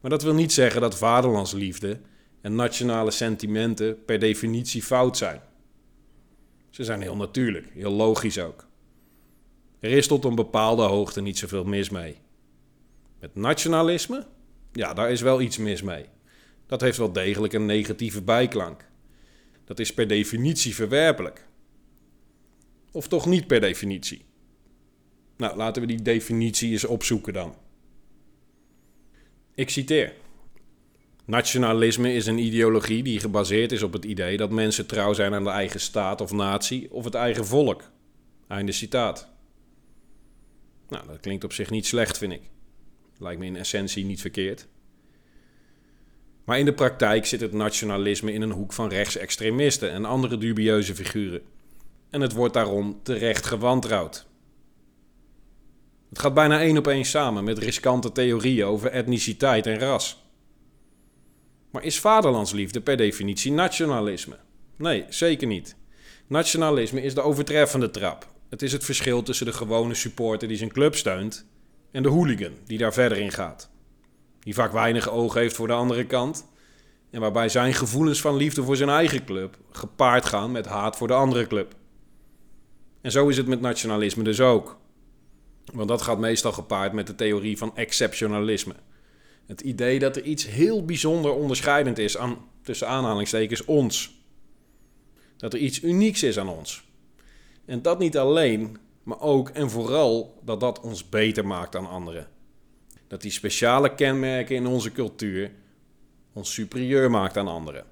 Maar 0.00 0.10
dat 0.10 0.22
wil 0.22 0.34
niet 0.34 0.52
zeggen 0.52 0.80
dat 0.80 0.98
vaderlandsliefde 0.98 2.00
en 2.46 2.54
nationale 2.54 3.10
sentimenten 3.10 4.04
per 4.04 4.18
definitie 4.18 4.82
fout 4.82 5.16
zijn. 5.16 5.40
Ze 6.70 6.84
zijn 6.84 7.00
heel 7.00 7.16
natuurlijk, 7.16 7.66
heel 7.72 7.92
logisch 7.92 8.38
ook. 8.38 8.68
Er 9.80 9.90
is 9.90 10.06
tot 10.06 10.24
een 10.24 10.34
bepaalde 10.34 10.82
hoogte 10.82 11.20
niet 11.20 11.38
zoveel 11.38 11.64
mis 11.64 11.90
mee. 11.90 12.16
Met 13.20 13.34
nationalisme? 13.34 14.26
Ja, 14.72 14.94
daar 14.94 15.10
is 15.10 15.20
wel 15.20 15.40
iets 15.40 15.58
mis 15.58 15.82
mee. 15.82 16.06
Dat 16.66 16.80
heeft 16.80 16.98
wel 16.98 17.12
degelijk 17.12 17.52
een 17.52 17.66
negatieve 17.66 18.22
bijklank. 18.22 18.88
Dat 19.64 19.78
is 19.78 19.94
per 19.94 20.08
definitie 20.08 20.74
verwerpelijk. 20.74 21.46
Of 22.92 23.08
toch 23.08 23.26
niet 23.26 23.46
per 23.46 23.60
definitie? 23.60 24.24
Nou, 25.36 25.56
laten 25.56 25.82
we 25.82 25.88
die 25.88 26.02
definitie 26.02 26.72
eens 26.72 26.84
opzoeken 26.84 27.32
dan. 27.32 27.54
Ik 29.54 29.70
citeer. 29.70 30.24
Nationalisme 31.26 32.14
is 32.14 32.26
een 32.26 32.38
ideologie 32.38 33.02
die 33.02 33.20
gebaseerd 33.20 33.72
is 33.72 33.82
op 33.82 33.92
het 33.92 34.04
idee 34.04 34.36
dat 34.36 34.50
mensen 34.50 34.86
trouw 34.86 35.12
zijn 35.12 35.34
aan 35.34 35.44
de 35.44 35.50
eigen 35.50 35.80
staat 35.80 36.20
of 36.20 36.32
natie 36.32 36.92
of 36.92 37.04
het 37.04 37.14
eigen 37.14 37.46
volk. 37.46 37.82
Einde 38.48 38.72
citaat. 38.72 39.28
Nou, 40.88 41.06
dat 41.06 41.20
klinkt 41.20 41.44
op 41.44 41.52
zich 41.52 41.70
niet 41.70 41.86
slecht, 41.86 42.18
vind 42.18 42.32
ik. 42.32 42.42
Lijkt 43.18 43.40
me 43.40 43.46
in 43.46 43.56
essentie 43.56 44.04
niet 44.04 44.20
verkeerd. 44.20 44.66
Maar 46.44 46.58
in 46.58 46.64
de 46.64 46.74
praktijk 46.74 47.26
zit 47.26 47.40
het 47.40 47.52
nationalisme 47.52 48.32
in 48.32 48.42
een 48.42 48.50
hoek 48.50 48.72
van 48.72 48.88
rechtsextremisten 48.88 49.90
en 49.90 50.04
andere 50.04 50.38
dubieuze 50.38 50.94
figuren. 50.94 51.42
En 52.10 52.20
het 52.20 52.32
wordt 52.32 52.54
daarom 52.54 53.00
terecht 53.02 53.46
gewantrouwd. 53.46 54.26
Het 56.08 56.18
gaat 56.18 56.34
bijna 56.34 56.60
één 56.60 56.78
op 56.78 56.86
één 56.86 57.04
samen 57.04 57.44
met 57.44 57.58
riskante 57.58 58.12
theorieën 58.12 58.66
over 58.66 58.90
etniciteit 58.90 59.66
en 59.66 59.78
ras. 59.78 60.25
Maar 61.76 61.84
is 61.84 62.00
vaderlandsliefde 62.00 62.80
per 62.80 62.96
definitie 62.96 63.52
nationalisme? 63.52 64.36
Nee, 64.76 65.04
zeker 65.08 65.46
niet. 65.46 65.76
Nationalisme 66.26 67.02
is 67.02 67.14
de 67.14 67.20
overtreffende 67.20 67.90
trap. 67.90 68.28
Het 68.48 68.62
is 68.62 68.72
het 68.72 68.84
verschil 68.84 69.22
tussen 69.22 69.46
de 69.46 69.52
gewone 69.52 69.94
supporter 69.94 70.48
die 70.48 70.56
zijn 70.56 70.72
club 70.72 70.94
steunt 70.94 71.46
en 71.90 72.02
de 72.02 72.08
hooligan 72.08 72.52
die 72.66 72.78
daar 72.78 72.92
verder 72.92 73.18
in 73.18 73.32
gaat. 73.32 73.70
Die 74.40 74.54
vaak 74.54 74.72
weinig 74.72 75.10
oog 75.10 75.34
heeft 75.34 75.56
voor 75.56 75.66
de 75.66 75.72
andere 75.72 76.06
kant 76.06 76.46
en 77.10 77.20
waarbij 77.20 77.48
zijn 77.48 77.74
gevoelens 77.74 78.20
van 78.20 78.36
liefde 78.36 78.62
voor 78.62 78.76
zijn 78.76 78.90
eigen 78.90 79.24
club 79.24 79.56
gepaard 79.70 80.24
gaan 80.24 80.52
met 80.52 80.66
haat 80.66 80.96
voor 80.96 81.08
de 81.08 81.14
andere 81.14 81.46
club. 81.46 81.74
En 83.00 83.10
zo 83.10 83.28
is 83.28 83.36
het 83.36 83.46
met 83.46 83.60
nationalisme 83.60 84.22
dus 84.22 84.40
ook. 84.40 84.78
Want 85.72 85.88
dat 85.88 86.02
gaat 86.02 86.18
meestal 86.18 86.52
gepaard 86.52 86.92
met 86.92 87.06
de 87.06 87.14
theorie 87.14 87.58
van 87.58 87.76
exceptionalisme. 87.76 88.74
Het 89.46 89.60
idee 89.60 89.98
dat 89.98 90.16
er 90.16 90.22
iets 90.22 90.46
heel 90.46 90.84
bijzonder 90.84 91.32
onderscheidend 91.32 91.98
is 91.98 92.16
aan, 92.16 92.38
tussen 92.62 92.88
aanhalingstekens, 92.88 93.64
ons. 93.64 94.14
Dat 95.36 95.52
er 95.52 95.58
iets 95.58 95.82
unieks 95.82 96.22
is 96.22 96.38
aan 96.38 96.48
ons. 96.48 96.84
En 97.64 97.82
dat 97.82 97.98
niet 97.98 98.18
alleen, 98.18 98.78
maar 99.02 99.20
ook 99.20 99.48
en 99.48 99.70
vooral 99.70 100.38
dat 100.44 100.60
dat 100.60 100.80
ons 100.80 101.08
beter 101.08 101.46
maakt 101.46 101.72
dan 101.72 101.88
anderen. 101.88 102.28
Dat 103.06 103.22
die 103.22 103.30
speciale 103.30 103.94
kenmerken 103.94 104.56
in 104.56 104.66
onze 104.66 104.92
cultuur 104.92 105.50
ons 106.32 106.52
superieur 106.52 107.10
maakt 107.10 107.36
aan 107.36 107.48
anderen. 107.48 107.84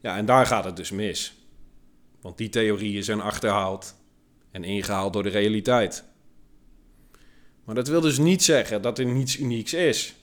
Ja, 0.00 0.16
en 0.16 0.26
daar 0.26 0.46
gaat 0.46 0.64
het 0.64 0.76
dus 0.76 0.90
mis. 0.90 1.34
Want 2.20 2.38
die 2.38 2.48
theorieën 2.48 3.04
zijn 3.04 3.20
achterhaald 3.20 3.94
en 4.50 4.64
ingehaald 4.64 5.12
door 5.12 5.22
de 5.22 5.28
realiteit. 5.28 6.04
Maar 7.68 7.76
dat 7.76 7.88
wil 7.88 8.00
dus 8.00 8.18
niet 8.18 8.42
zeggen 8.42 8.82
dat 8.82 8.98
er 8.98 9.04
niets 9.04 9.38
unieks 9.38 9.74
is. 9.74 10.14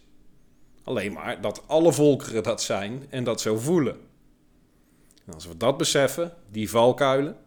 Alleen 0.84 1.14
maar 1.14 1.42
dat 1.42 1.64
alle 1.68 1.94
volkeren 1.94 2.44
dat 2.44 2.62
zijn 2.62 3.06
en 3.10 3.24
dat 3.24 3.42
zo 3.42 3.58
voelen. 3.58 3.98
En 5.25 5.34
als 5.34 5.48
we 5.48 5.58
dat 5.58 5.78
beseffen, 5.78 6.34
die 6.52 6.70
valkuilen, 6.70 7.38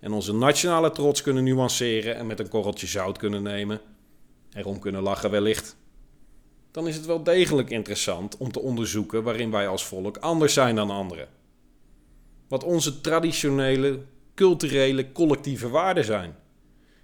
en 0.00 0.12
onze 0.12 0.34
nationale 0.34 0.90
trots 0.90 1.22
kunnen 1.22 1.44
nuanceren 1.44 2.16
en 2.16 2.26
met 2.26 2.40
een 2.40 2.48
korreltje 2.48 2.86
zout 2.86 3.18
kunnen 3.18 3.42
nemen, 3.42 3.80
erom 4.52 4.78
kunnen 4.78 5.02
lachen 5.02 5.30
wellicht, 5.30 5.76
dan 6.70 6.88
is 6.88 6.96
het 6.96 7.06
wel 7.06 7.22
degelijk 7.22 7.70
interessant 7.70 8.36
om 8.36 8.52
te 8.52 8.60
onderzoeken 8.60 9.22
waarin 9.22 9.50
wij 9.50 9.68
als 9.68 9.84
volk 9.84 10.16
anders 10.16 10.52
zijn 10.52 10.74
dan 10.74 10.90
anderen. 10.90 11.28
Wat 12.48 12.64
onze 12.64 13.00
traditionele, 13.00 14.00
culturele, 14.34 15.12
collectieve 15.12 15.68
waarden 15.68 16.04
zijn 16.04 16.36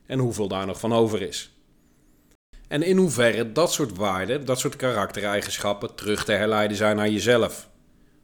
en 0.07 0.19
hoeveel 0.19 0.49
daar 0.49 0.67
nog 0.67 0.81
van 0.81 0.93
over 0.93 1.23
is. 1.23 1.54
En 2.75 2.83
in 2.83 2.97
hoeverre 2.97 3.53
dat 3.53 3.73
soort 3.73 3.97
waarden, 3.97 4.45
dat 4.45 4.59
soort 4.59 4.77
karaktereigenschappen 4.77 5.95
terug 5.95 6.25
te 6.25 6.33
herleiden 6.33 6.77
zijn 6.77 6.97
naar 6.97 7.09
jezelf. 7.09 7.69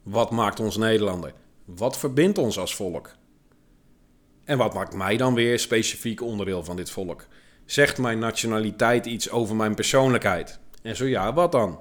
Wat 0.03 0.31
maakt 0.31 0.61
ons 0.61 0.77
Nederlander? 0.77 1.33
Wat 1.65 1.99
verbindt 1.99 2.39
ons 2.39 2.59
als 2.59 2.75
volk? 2.75 3.15
En 4.45 4.59
wat 4.59 4.75
maakt 4.75 4.95
mij 4.95 5.17
dan 5.17 5.35
weer 5.35 5.59
specifiek 5.59 6.23
onderdeel 6.23 6.65
van 6.65 6.77
dit 6.77 6.91
volk? 6.91 7.27
Zegt 7.65 7.99
mijn 7.99 8.19
nationaliteit 8.19 9.07
iets 9.07 9.31
over 9.31 9.57
mijn 9.57 9.75
persoonlijkheid? 9.75 10.59
En 10.83 10.97
zo 10.97 11.05
ja, 11.05 11.33
wat 11.33 11.53
dan? 11.53 11.79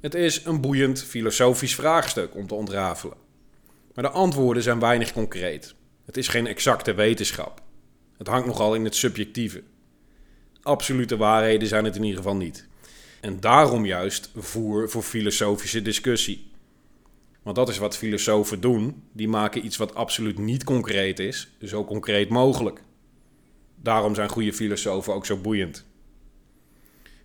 Het 0.00 0.14
is 0.14 0.44
een 0.44 0.60
boeiend 0.60 1.02
filosofisch 1.02 1.74
vraagstuk 1.74 2.34
om 2.34 2.46
te 2.46 2.54
ontrafelen. 2.54 3.16
Maar 3.94 4.04
de 4.04 4.10
antwoorden 4.10 4.62
zijn 4.62 4.78
weinig 4.78 5.12
concreet. 5.12 5.74
Het 6.04 6.16
is 6.16 6.28
geen 6.28 6.46
exacte 6.46 6.94
wetenschap. 6.94 7.62
Het 8.18 8.26
hangt 8.26 8.46
nogal 8.46 8.74
in 8.74 8.84
het 8.84 8.94
subjectieve. 8.94 9.62
Absolute 10.62 11.16
waarheden 11.16 11.68
zijn 11.68 11.84
het 11.84 11.96
in 11.96 12.02
ieder 12.02 12.18
geval 12.18 12.36
niet. 12.36 12.68
En 13.20 13.40
daarom 13.40 13.84
juist 13.84 14.30
voer 14.36 14.90
voor 14.90 15.02
filosofische 15.02 15.82
discussie. 15.82 16.50
Want 17.42 17.56
dat 17.56 17.68
is 17.68 17.78
wat 17.78 17.96
filosofen 17.96 18.60
doen. 18.60 19.02
Die 19.12 19.28
maken 19.28 19.64
iets 19.64 19.76
wat 19.76 19.94
absoluut 19.94 20.38
niet 20.38 20.64
concreet 20.64 21.18
is, 21.18 21.48
zo 21.64 21.84
concreet 21.84 22.28
mogelijk. 22.28 22.82
Daarom 23.76 24.14
zijn 24.14 24.28
goede 24.28 24.52
filosofen 24.52 25.14
ook 25.14 25.26
zo 25.26 25.36
boeiend. 25.36 25.84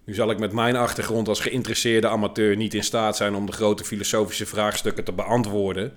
Nu 0.05 0.13
zal 0.13 0.31
ik 0.31 0.39
met 0.39 0.53
mijn 0.53 0.75
achtergrond 0.75 1.27
als 1.27 1.39
geïnteresseerde 1.39 2.07
amateur 2.07 2.55
niet 2.55 2.73
in 2.73 2.83
staat 2.83 3.17
zijn 3.17 3.35
om 3.35 3.45
de 3.45 3.51
grote 3.51 3.83
filosofische 3.83 4.45
vraagstukken 4.45 5.03
te 5.03 5.13
beantwoorden. 5.13 5.93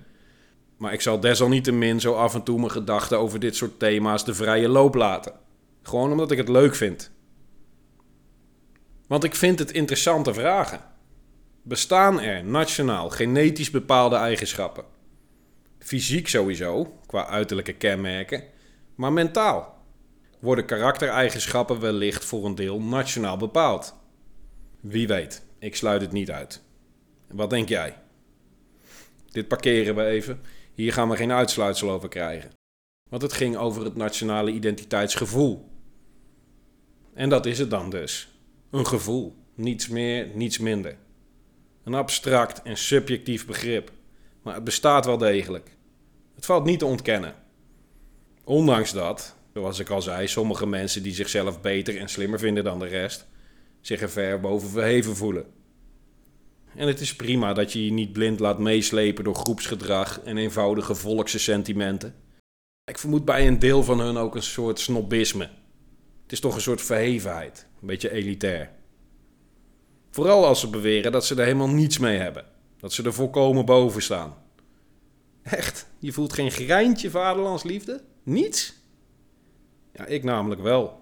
Maar 0.77 0.93
ik 0.93 1.01
zal 1.01 1.19
desalniettemin 1.19 1.99
zo 1.99 2.13
af 2.13 2.33
en 2.33 2.43
toe 2.43 2.57
mijn 2.57 2.71
gedachten 2.71 3.19
over 3.19 3.39
dit 3.39 3.55
soort 3.55 3.79
thema's 3.79 4.25
de 4.25 4.33
vrije 4.33 4.67
loop 4.67 4.95
laten. 4.95 5.33
Gewoon 5.83 6.11
omdat 6.11 6.31
ik 6.31 6.37
het 6.37 6.49
leuk 6.49 6.75
vind. 6.75 7.11
Want 9.11 9.23
ik 9.23 9.35
vind 9.35 9.59
het 9.59 9.71
interessante 9.71 10.33
vragen. 10.33 10.79
Bestaan 11.61 12.21
er 12.21 12.43
nationaal 12.43 13.09
genetisch 13.09 13.69
bepaalde 13.69 14.15
eigenschappen? 14.15 14.83
Fysiek 15.79 16.27
sowieso, 16.27 16.99
qua 17.05 17.27
uiterlijke 17.27 17.73
kenmerken, 17.73 18.43
maar 18.95 19.13
mentaal. 19.13 19.83
Worden 20.39 20.65
karaktereigenschappen 20.65 21.79
wellicht 21.79 22.25
voor 22.25 22.45
een 22.45 22.55
deel 22.55 22.81
nationaal 22.81 23.37
bepaald? 23.37 23.95
Wie 24.81 25.07
weet, 25.07 25.45
ik 25.59 25.75
sluit 25.75 26.01
het 26.01 26.11
niet 26.11 26.31
uit. 26.31 26.61
Wat 27.27 27.49
denk 27.49 27.69
jij? 27.69 27.97
Dit 29.31 29.47
parkeren 29.47 29.95
we 29.95 30.05
even. 30.05 30.41
Hier 30.73 30.93
gaan 30.93 31.09
we 31.09 31.15
geen 31.15 31.31
uitsluitsel 31.31 31.89
over 31.89 32.09
krijgen. 32.09 32.51
Want 33.09 33.21
het 33.21 33.33
ging 33.33 33.57
over 33.57 33.83
het 33.83 33.95
nationale 33.95 34.51
identiteitsgevoel. 34.51 35.69
En 37.13 37.29
dat 37.29 37.45
is 37.45 37.59
het 37.59 37.69
dan 37.69 37.89
dus. 37.89 38.30
Een 38.71 38.87
gevoel. 38.87 39.35
Niets 39.55 39.87
meer, 39.87 40.27
niets 40.33 40.57
minder. 40.57 40.97
Een 41.83 41.93
abstract 41.93 42.61
en 42.61 42.77
subjectief 42.77 43.45
begrip. 43.45 43.91
Maar 44.41 44.53
het 44.53 44.63
bestaat 44.63 45.05
wel 45.05 45.17
degelijk. 45.17 45.77
Het 46.35 46.45
valt 46.45 46.65
niet 46.65 46.79
te 46.79 46.85
ontkennen. 46.85 47.35
Ondanks 48.43 48.91
dat, 48.91 49.35
zoals 49.53 49.79
ik 49.79 49.89
al 49.89 50.01
zei, 50.01 50.27
sommige 50.27 50.65
mensen 50.65 51.03
die 51.03 51.13
zichzelf 51.13 51.61
beter 51.61 51.97
en 51.97 52.09
slimmer 52.09 52.39
vinden 52.39 52.63
dan 52.63 52.79
de 52.79 52.87
rest, 52.87 53.27
zich 53.81 54.01
er 54.01 54.09
ver 54.09 54.39
boven 54.39 54.69
verheven 54.69 55.15
voelen. 55.15 55.45
En 56.75 56.87
het 56.87 56.99
is 56.99 57.15
prima 57.15 57.53
dat 57.53 57.73
je 57.73 57.85
je 57.85 57.91
niet 57.91 58.13
blind 58.13 58.39
laat 58.39 58.59
meeslepen 58.59 59.23
door 59.23 59.35
groepsgedrag 59.35 60.21
en 60.21 60.37
eenvoudige 60.37 60.95
volkse 60.95 61.39
sentimenten. 61.39 62.15
Ik 62.85 62.97
vermoed 62.97 63.25
bij 63.25 63.47
een 63.47 63.59
deel 63.59 63.83
van 63.83 63.99
hun 63.99 64.17
ook 64.17 64.35
een 64.35 64.43
soort 64.43 64.79
snobisme. 64.79 65.49
Het 66.23 66.31
is 66.31 66.39
toch 66.39 66.55
een 66.55 66.61
soort 66.61 66.81
verhevenheid, 66.81 67.67
een 67.81 67.87
beetje 67.87 68.11
elitair. 68.11 68.69
Vooral 70.09 70.45
als 70.45 70.59
ze 70.59 70.69
beweren 70.69 71.11
dat 71.11 71.25
ze 71.25 71.35
er 71.35 71.43
helemaal 71.43 71.69
niets 71.69 71.97
mee 71.97 72.17
hebben. 72.17 72.45
Dat 72.77 72.93
ze 72.93 73.03
er 73.03 73.13
volkomen 73.13 73.65
boven 73.65 74.01
staan. 74.01 74.35
Echt, 75.43 75.87
je 75.99 76.11
voelt 76.11 76.33
geen 76.33 76.51
greintje 76.51 77.09
vaderlandsliefde? 77.09 78.01
Niets? 78.23 78.73
Ja, 79.93 80.05
ik 80.05 80.23
namelijk 80.23 80.61
wel. 80.61 81.01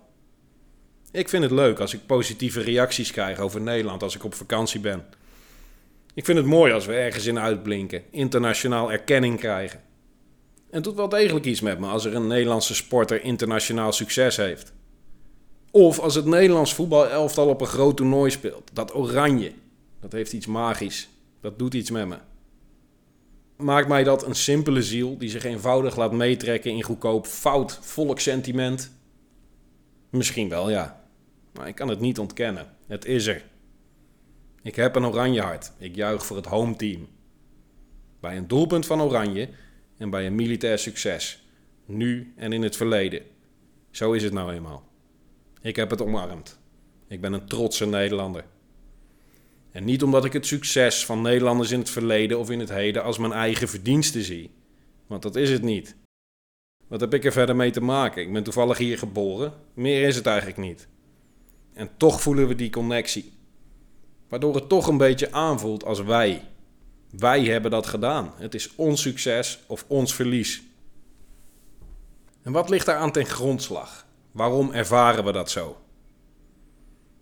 Ik 1.11 1.29
vind 1.29 1.43
het 1.43 1.51
leuk 1.51 1.79
als 1.79 1.93
ik 1.93 2.05
positieve 2.05 2.61
reacties 2.61 3.11
krijg 3.11 3.39
over 3.39 3.61
Nederland 3.61 4.03
als 4.03 4.15
ik 4.15 4.23
op 4.23 4.33
vakantie 4.33 4.79
ben. 4.79 5.05
Ik 6.13 6.25
vind 6.25 6.37
het 6.37 6.47
mooi 6.47 6.73
als 6.73 6.85
we 6.85 6.93
ergens 6.93 7.25
in 7.25 7.39
uitblinken, 7.39 8.03
internationaal 8.11 8.91
erkenning 8.91 9.39
krijgen. 9.39 9.79
En 10.55 10.75
het 10.75 10.83
doet 10.83 10.95
wel 10.95 11.09
degelijk 11.09 11.45
iets 11.45 11.61
met 11.61 11.79
me 11.79 11.87
als 11.87 12.05
er 12.05 12.15
een 12.15 12.27
Nederlandse 12.27 12.75
sporter 12.75 13.23
internationaal 13.23 13.91
succes 13.91 14.37
heeft. 14.37 14.73
Of 15.71 15.99
als 15.99 16.15
het 16.15 16.25
Nederlands 16.25 16.73
voetbalelftal 16.73 17.47
op 17.47 17.61
een 17.61 17.67
groot 17.67 17.97
toernooi 17.97 18.31
speelt. 18.31 18.69
Dat 18.73 18.95
oranje. 18.95 19.51
Dat 19.99 20.11
heeft 20.11 20.33
iets 20.33 20.45
magisch. 20.45 21.09
Dat 21.41 21.59
doet 21.59 21.73
iets 21.73 21.91
met 21.91 22.07
me. 22.07 22.17
Maakt 23.57 23.87
mij 23.87 24.03
dat 24.03 24.25
een 24.25 24.35
simpele 24.35 24.83
ziel 24.83 25.17
die 25.17 25.29
zich 25.29 25.43
eenvoudig 25.43 25.95
laat 25.95 26.11
meetrekken 26.11 26.71
in 26.71 26.83
goedkoop 26.83 27.25
fout 27.25 27.79
volkssentiment? 27.81 28.91
Misschien 30.09 30.49
wel, 30.49 30.69
ja. 30.69 31.03
Maar 31.53 31.67
ik 31.67 31.75
kan 31.75 31.87
het 31.87 31.99
niet 31.99 32.19
ontkennen. 32.19 32.67
Het 32.87 33.05
is 33.05 33.27
er. 33.27 33.43
Ik 34.61 34.75
heb 34.75 34.95
een 34.95 35.05
oranje 35.05 35.41
hart. 35.41 35.71
Ik 35.77 35.95
juich 35.95 36.25
voor 36.25 36.35
het 36.35 36.45
home 36.45 36.75
team. 36.75 37.07
Bij 38.19 38.37
een 38.37 38.47
doelpunt 38.47 38.85
van 38.85 39.01
oranje 39.01 39.49
en 39.97 40.09
bij 40.09 40.25
een 40.25 40.35
militair 40.35 40.79
succes. 40.79 41.43
Nu 41.85 42.33
en 42.35 42.53
in 42.53 42.61
het 42.61 42.75
verleden. 42.75 43.21
Zo 43.91 44.11
is 44.11 44.23
het 44.23 44.33
nou 44.33 44.53
eenmaal. 44.53 44.88
Ik 45.61 45.75
heb 45.75 45.89
het 45.89 46.01
omarmd. 46.01 46.59
Ik 47.07 47.21
ben 47.21 47.33
een 47.33 47.45
trotse 47.45 47.85
Nederlander. 47.85 48.45
En 49.71 49.83
niet 49.83 50.03
omdat 50.03 50.25
ik 50.25 50.33
het 50.33 50.45
succes 50.45 51.05
van 51.05 51.21
Nederlanders 51.21 51.71
in 51.71 51.79
het 51.79 51.89
verleden 51.89 52.39
of 52.39 52.49
in 52.49 52.59
het 52.59 52.69
heden 52.69 53.03
als 53.03 53.17
mijn 53.17 53.31
eigen 53.31 53.67
verdienste 53.67 54.23
zie. 54.23 54.51
Want 55.07 55.21
dat 55.21 55.35
is 55.35 55.49
het 55.49 55.61
niet. 55.61 55.95
Wat 56.87 56.99
heb 56.99 57.13
ik 57.13 57.25
er 57.25 57.31
verder 57.31 57.55
mee 57.55 57.71
te 57.71 57.81
maken? 57.81 58.21
Ik 58.21 58.33
ben 58.33 58.43
toevallig 58.43 58.77
hier 58.77 58.97
geboren. 58.97 59.53
Meer 59.73 60.07
is 60.07 60.15
het 60.15 60.25
eigenlijk 60.25 60.57
niet. 60.57 60.87
En 61.73 61.89
toch 61.97 62.21
voelen 62.21 62.47
we 62.47 62.55
die 62.55 62.69
connectie. 62.69 63.33
Waardoor 64.27 64.55
het 64.55 64.69
toch 64.69 64.87
een 64.87 64.97
beetje 64.97 65.31
aanvoelt 65.31 65.85
als 65.85 66.01
wij. 66.01 66.47
Wij 67.09 67.43
hebben 67.43 67.71
dat 67.71 67.87
gedaan. 67.87 68.33
Het 68.35 68.53
is 68.53 68.75
ons 68.75 69.01
succes 69.01 69.59
of 69.67 69.85
ons 69.87 70.15
verlies. 70.15 70.63
En 72.41 72.51
wat 72.51 72.69
ligt 72.69 72.85
daar 72.85 72.97
aan 72.97 73.11
ten 73.11 73.25
grondslag? 73.25 74.05
Waarom 74.31 74.71
ervaren 74.71 75.23
we 75.23 75.31
dat 75.31 75.51
zo? 75.51 75.77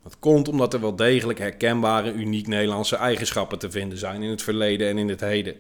Dat 0.04 0.20
komt 0.20 0.48
omdat 0.48 0.74
er 0.74 0.82
wel 0.82 0.96
degelijk 0.96 1.40
herkenbare, 1.40 2.14
uniek 2.14 2.48
Nederlandse 2.48 2.96
eigenschappen 2.96 3.60
te 3.60 3.72
vinden 3.72 3.98
zijn 3.98 4.24
in 4.24 4.30
het 4.30 4.42
verleden 4.42 4.88
en 4.88 4.98
in 4.98 5.10
het 5.10 5.20
heden. 5.20 5.56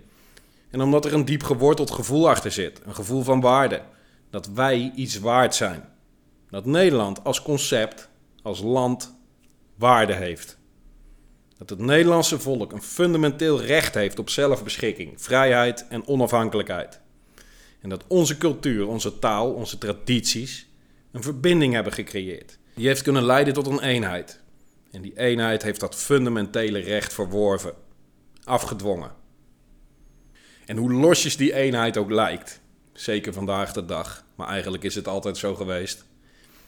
En 0.69 0.81
omdat 0.81 1.05
er 1.05 1.13
een 1.13 1.25
diep 1.25 1.43
geworteld 1.43 1.91
gevoel 1.91 2.29
achter 2.29 2.51
zit, 2.51 2.81
een 2.85 2.95
gevoel 2.95 3.23
van 3.23 3.41
waarde, 3.41 3.81
dat 4.29 4.47
wij 4.47 4.91
iets 4.95 5.19
waard 5.19 5.55
zijn. 5.55 5.83
Dat 6.49 6.65
Nederland 6.65 7.23
als 7.23 7.41
concept, 7.41 8.09
als 8.41 8.61
land, 8.61 9.15
waarde 9.75 10.13
heeft. 10.13 10.57
Dat 11.57 11.69
het 11.69 11.79
Nederlandse 11.79 12.39
volk 12.39 12.71
een 12.71 12.81
fundamenteel 12.81 13.61
recht 13.61 13.93
heeft 13.93 14.19
op 14.19 14.29
zelfbeschikking, 14.29 15.21
vrijheid 15.21 15.87
en 15.87 16.07
onafhankelijkheid. 16.07 16.99
En 17.81 17.89
dat 17.89 18.03
onze 18.07 18.37
cultuur, 18.37 18.87
onze 18.87 19.19
taal, 19.19 19.51
onze 19.51 19.77
tradities 19.77 20.66
een 21.17 21.23
verbinding 21.23 21.73
hebben 21.73 21.93
gecreëerd. 21.93 22.57
Die 22.73 22.87
heeft 22.87 23.01
kunnen 23.01 23.23
leiden 23.23 23.53
tot 23.53 23.67
een 23.67 23.83
eenheid. 23.83 24.39
En 24.91 25.01
die 25.01 25.17
eenheid 25.19 25.63
heeft 25.63 25.79
dat 25.79 25.95
fundamentele 25.95 26.79
recht 26.79 27.13
verworven, 27.13 27.73
afgedwongen. 28.43 29.11
En 30.65 30.77
hoe 30.77 30.91
losjes 30.91 31.37
die 31.37 31.53
eenheid 31.53 31.97
ook 31.97 32.09
lijkt, 32.09 32.61
zeker 32.93 33.33
vandaag 33.33 33.73
de 33.73 33.85
dag, 33.85 34.25
maar 34.35 34.47
eigenlijk 34.47 34.83
is 34.83 34.95
het 34.95 35.07
altijd 35.07 35.37
zo 35.37 35.55
geweest. 35.55 36.05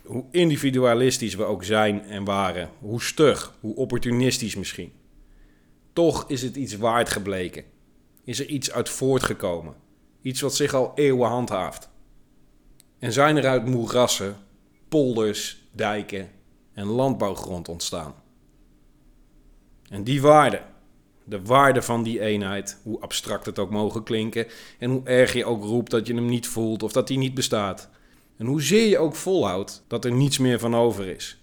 Hoe 0.04 0.26
individualistisch 0.32 1.36
we 1.36 1.44
ook 1.44 1.64
zijn 1.64 2.04
en 2.04 2.24
waren, 2.24 2.70
hoe 2.80 3.02
stug, 3.02 3.54
hoe 3.60 3.76
opportunistisch 3.76 4.56
misschien. 4.56 4.92
Toch 5.94 6.26
is 6.28 6.42
het 6.42 6.56
iets 6.56 6.78
waard 6.78 7.10
gebleken. 7.10 7.64
Is 8.24 8.40
er 8.40 8.46
iets 8.46 8.72
uit 8.72 8.90
voortgekomen. 8.90 9.76
Iets 10.22 10.42
wat 10.42 10.56
zich 10.56 10.74
al 10.74 10.92
eeuwen 10.96 11.30
handhaaft. 11.30 11.89
En 13.00 13.14
zijn 13.14 13.38
er 13.38 13.48
uit 13.48 13.66
moerassen, 13.66 14.38
polders, 14.88 15.58
dijken 15.72 16.30
en 16.74 16.86
landbouwgrond 16.86 17.68
ontstaan. 17.68 18.14
En 19.90 20.04
die 20.04 20.22
waarde, 20.22 20.62
de 21.24 21.42
waarde 21.42 21.82
van 21.82 22.04
die 22.04 22.20
eenheid, 22.20 22.80
hoe 22.84 23.00
abstract 23.00 23.46
het 23.46 23.60
ook 23.60 23.70
mogen 23.70 24.04
klinken 24.04 24.48
en 24.80 24.90
hoe 24.90 25.04
erg 25.04 25.34
je 25.34 25.46
ook 25.46 25.64
roept 25.64 25.92
dat 25.92 26.08
je 26.08 26.14
hem 26.14 26.26
niet 26.26 26.48
voelt 26.48 26.84
of 26.84 26.92
dat 26.92 27.08
hij 27.08 27.18
niet 27.18 27.34
bestaat. 27.34 27.90
En 28.38 28.46
hoezeer 28.46 28.88
je 28.88 28.98
ook 28.98 29.16
volhoudt 29.16 29.84
dat 29.88 30.06
er 30.06 30.12
niets 30.12 30.38
meer 30.38 30.60
van 30.60 30.76
over 30.76 31.08
is. 31.08 31.42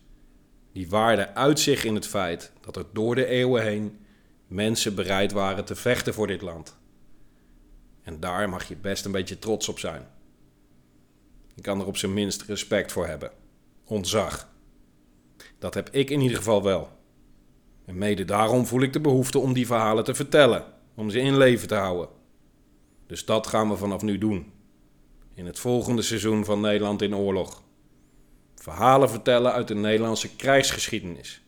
Die 0.72 0.88
waarde 0.88 1.34
uit 1.34 1.60
zich 1.60 1.84
in 1.84 1.94
het 1.94 2.06
feit 2.06 2.52
dat 2.60 2.76
er 2.76 2.86
door 2.92 3.14
de 3.14 3.26
eeuwen 3.26 3.62
heen 3.62 3.98
mensen 4.46 4.94
bereid 4.94 5.32
waren 5.32 5.64
te 5.64 5.74
vechten 5.74 6.14
voor 6.14 6.26
dit 6.26 6.42
land. 6.42 6.76
En 8.02 8.20
daar 8.20 8.48
mag 8.48 8.68
je 8.68 8.76
best 8.76 9.04
een 9.04 9.12
beetje 9.12 9.38
trots 9.38 9.68
op 9.68 9.78
zijn. 9.78 10.06
Je 11.56 11.62
kan 11.62 11.80
er 11.80 11.86
op 11.86 11.96
zijn 11.96 12.14
minst 12.14 12.42
respect 12.42 12.92
voor 12.92 13.06
hebben. 13.06 13.30
Ontzag. 13.84 14.48
Dat 15.58 15.74
heb 15.74 15.90
ik 15.90 16.10
in 16.10 16.20
ieder 16.20 16.36
geval 16.36 16.62
wel. 16.62 16.88
En 17.84 17.98
mede 17.98 18.24
daarom 18.24 18.66
voel 18.66 18.80
ik 18.80 18.92
de 18.92 19.00
behoefte 19.00 19.38
om 19.38 19.52
die 19.52 19.66
verhalen 19.66 20.04
te 20.04 20.14
vertellen, 20.14 20.64
om 20.94 21.10
ze 21.10 21.20
in 21.20 21.36
leven 21.36 21.68
te 21.68 21.74
houden. 21.74 22.08
Dus 23.06 23.24
dat 23.24 23.46
gaan 23.46 23.68
we 23.68 23.76
vanaf 23.76 24.02
nu 24.02 24.18
doen. 24.18 24.52
In 25.34 25.46
het 25.46 25.58
volgende 25.58 26.02
seizoen 26.02 26.44
van 26.44 26.60
Nederland 26.60 27.02
in 27.02 27.16
oorlog. 27.16 27.62
Verhalen 28.54 29.10
vertellen 29.10 29.52
uit 29.52 29.68
de 29.68 29.74
Nederlandse 29.74 30.36
krijgsgeschiedenis. 30.36 31.42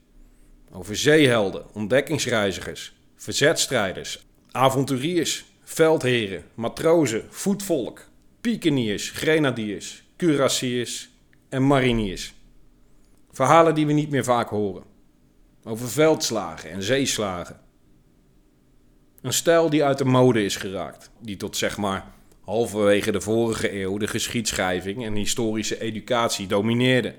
Over 0.73 0.97
zeehelden, 0.97 1.75
ontdekkingsreizigers, 1.75 2.95
verzetstrijders, 3.17 4.27
avonturiers, 4.51 5.45
veldheren, 5.63 6.45
matrozen, 6.55 7.27
voetvolk, 7.31 8.09
piekeniers, 8.41 9.11
grenadiers, 9.11 10.03
kurassiers 10.17 11.11
en 11.49 11.67
mariniers. 11.67 12.35
Verhalen 13.31 13.75
die 13.75 13.87
we 13.87 13.93
niet 13.93 14.11
meer 14.11 14.25
vaak 14.25 14.49
horen. 14.49 14.85
Over 15.65 15.89
veldslagen 15.89 16.71
en 16.71 16.83
zeeslagen. 16.83 17.61
Een 19.21 19.33
stijl 19.33 19.71
die 19.71 19.85
uit 19.85 19.99
de 19.99 20.05
mode 20.05 20.45
is 20.45 20.57
geraakt, 20.57 21.11
die 21.21 21.37
tot 21.37 21.57
zeg 21.57 21.77
maar 21.77 22.13
halverwege 22.41 23.13
de 23.13 23.21
vorige 23.21 23.81
eeuw 23.81 23.99
de 23.99 24.07
geschiedschrijving 24.07 25.05
en 25.05 25.15
historische 25.15 25.81
educatie 25.81 26.47
domineerde. 26.47 27.15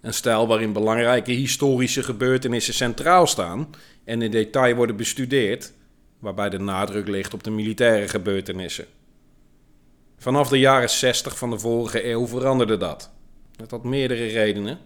Een 0.00 0.14
stijl 0.14 0.46
waarin 0.46 0.72
belangrijke 0.72 1.32
historische 1.32 2.02
gebeurtenissen 2.02 2.74
centraal 2.74 3.26
staan 3.26 3.68
en 4.04 4.22
in 4.22 4.30
detail 4.30 4.74
worden 4.74 4.96
bestudeerd, 4.96 5.72
waarbij 6.18 6.50
de 6.50 6.58
nadruk 6.58 7.08
ligt 7.08 7.34
op 7.34 7.42
de 7.42 7.50
militaire 7.50 8.08
gebeurtenissen. 8.08 8.86
Vanaf 10.24 10.48
de 10.48 10.58
jaren 10.58 10.90
60 10.90 11.38
van 11.38 11.50
de 11.50 11.58
vorige 11.58 12.10
eeuw 12.10 12.26
veranderde 12.26 12.76
dat. 12.76 13.10
Dat 13.56 13.70
had 13.70 13.84
meerdere 13.84 14.26
redenen. 14.26 14.78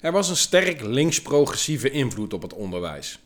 Er 0.00 0.12
was 0.12 0.28
een 0.28 0.36
sterk 0.36 0.82
links-progressieve 0.82 1.90
invloed 1.90 2.32
op 2.32 2.42
het 2.42 2.52
onderwijs. 2.52 3.18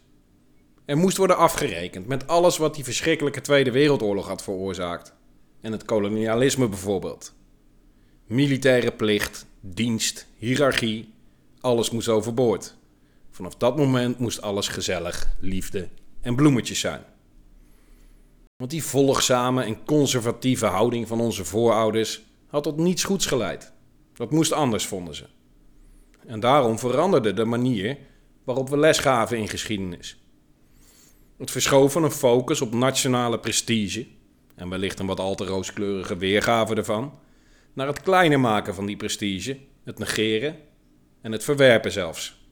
Er 0.84 0.96
moest 0.96 1.16
worden 1.16 1.36
afgerekend 1.36 2.06
met 2.06 2.26
alles 2.26 2.56
wat 2.56 2.74
die 2.74 2.84
verschrikkelijke 2.84 3.40
Tweede 3.40 3.70
Wereldoorlog 3.70 4.26
had 4.26 4.42
veroorzaakt. 4.42 5.14
En 5.60 5.72
het 5.72 5.84
kolonialisme 5.84 6.68
bijvoorbeeld. 6.68 7.34
Militaire 8.26 8.92
plicht, 8.92 9.46
dienst, 9.60 10.26
hiërarchie, 10.36 11.12
alles 11.60 11.90
moest 11.90 12.08
overboord. 12.08 12.76
Vanaf 13.30 13.54
dat 13.54 13.76
moment 13.76 14.18
moest 14.18 14.42
alles 14.42 14.68
gezellig, 14.68 15.28
liefde 15.38 15.88
en 16.20 16.34
bloemetjes 16.34 16.80
zijn. 16.80 17.04
Want 18.60 18.72
die 18.72 18.84
volgzame 18.84 19.62
en 19.62 19.84
conservatieve 19.84 20.66
houding 20.66 21.08
van 21.08 21.20
onze 21.20 21.44
voorouders 21.44 22.22
had 22.46 22.62
tot 22.62 22.76
niets 22.76 23.04
goeds 23.04 23.26
geleid. 23.26 23.72
Dat 24.14 24.30
moest 24.30 24.52
anders, 24.52 24.86
vonden 24.86 25.14
ze. 25.14 25.24
En 26.26 26.40
daarom 26.40 26.78
veranderde 26.78 27.32
de 27.32 27.44
manier 27.44 27.98
waarop 28.44 28.68
we 28.68 28.78
les 28.78 28.98
gaven 28.98 29.38
in 29.38 29.48
geschiedenis. 29.48 30.22
Het 31.38 31.50
verschoven 31.50 31.90
van 31.90 32.04
een 32.04 32.10
focus 32.10 32.60
op 32.60 32.72
nationale 32.72 33.38
prestige, 33.38 34.06
en 34.54 34.68
wellicht 34.68 34.98
een 34.98 35.06
wat 35.06 35.20
al 35.20 35.34
te 35.34 35.44
rooskleurige 35.44 36.16
weergave 36.16 36.74
ervan, 36.74 37.18
naar 37.72 37.86
het 37.86 38.02
kleiner 38.02 38.40
maken 38.40 38.74
van 38.74 38.86
die 38.86 38.96
prestige, 38.96 39.58
het 39.84 39.98
negeren 39.98 40.56
en 41.20 41.32
het 41.32 41.44
verwerpen 41.44 41.92
zelfs. 41.92 42.48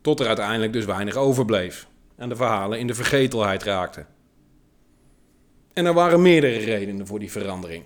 Tot 0.00 0.20
er 0.20 0.26
uiteindelijk 0.26 0.72
dus 0.72 0.84
weinig 0.84 1.16
overbleef 1.16 1.88
en 2.16 2.28
de 2.28 2.36
verhalen 2.36 2.78
in 2.78 2.86
de 2.86 2.94
vergetelheid 2.94 3.62
raakten. 3.62 4.13
En 5.74 5.86
er 5.86 5.92
waren 5.92 6.22
meerdere 6.22 6.58
redenen 6.58 7.06
voor 7.06 7.18
die 7.18 7.30
verandering. 7.30 7.84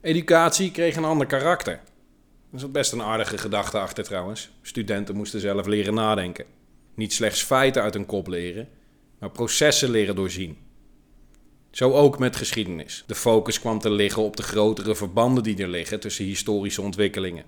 Educatie 0.00 0.70
kreeg 0.70 0.96
een 0.96 1.04
ander 1.04 1.26
karakter. 1.26 1.80
Er 2.52 2.60
zat 2.60 2.72
best 2.72 2.92
een 2.92 3.02
aardige 3.02 3.38
gedachte 3.38 3.78
achter 3.78 4.04
trouwens. 4.04 4.50
Studenten 4.62 5.16
moesten 5.16 5.40
zelf 5.40 5.66
leren 5.66 5.94
nadenken. 5.94 6.44
Niet 6.94 7.12
slechts 7.12 7.42
feiten 7.42 7.82
uit 7.82 7.94
hun 7.94 8.06
kop 8.06 8.26
leren, 8.26 8.68
maar 9.18 9.30
processen 9.30 9.90
leren 9.90 10.16
doorzien. 10.16 10.58
Zo 11.70 11.92
ook 11.92 12.18
met 12.18 12.36
geschiedenis. 12.36 13.04
De 13.06 13.14
focus 13.14 13.60
kwam 13.60 13.78
te 13.78 13.90
liggen 13.90 14.22
op 14.22 14.36
de 14.36 14.42
grotere 14.42 14.94
verbanden 14.94 15.42
die 15.42 15.62
er 15.62 15.68
liggen 15.68 16.00
tussen 16.00 16.24
historische 16.24 16.82
ontwikkelingen, 16.82 17.44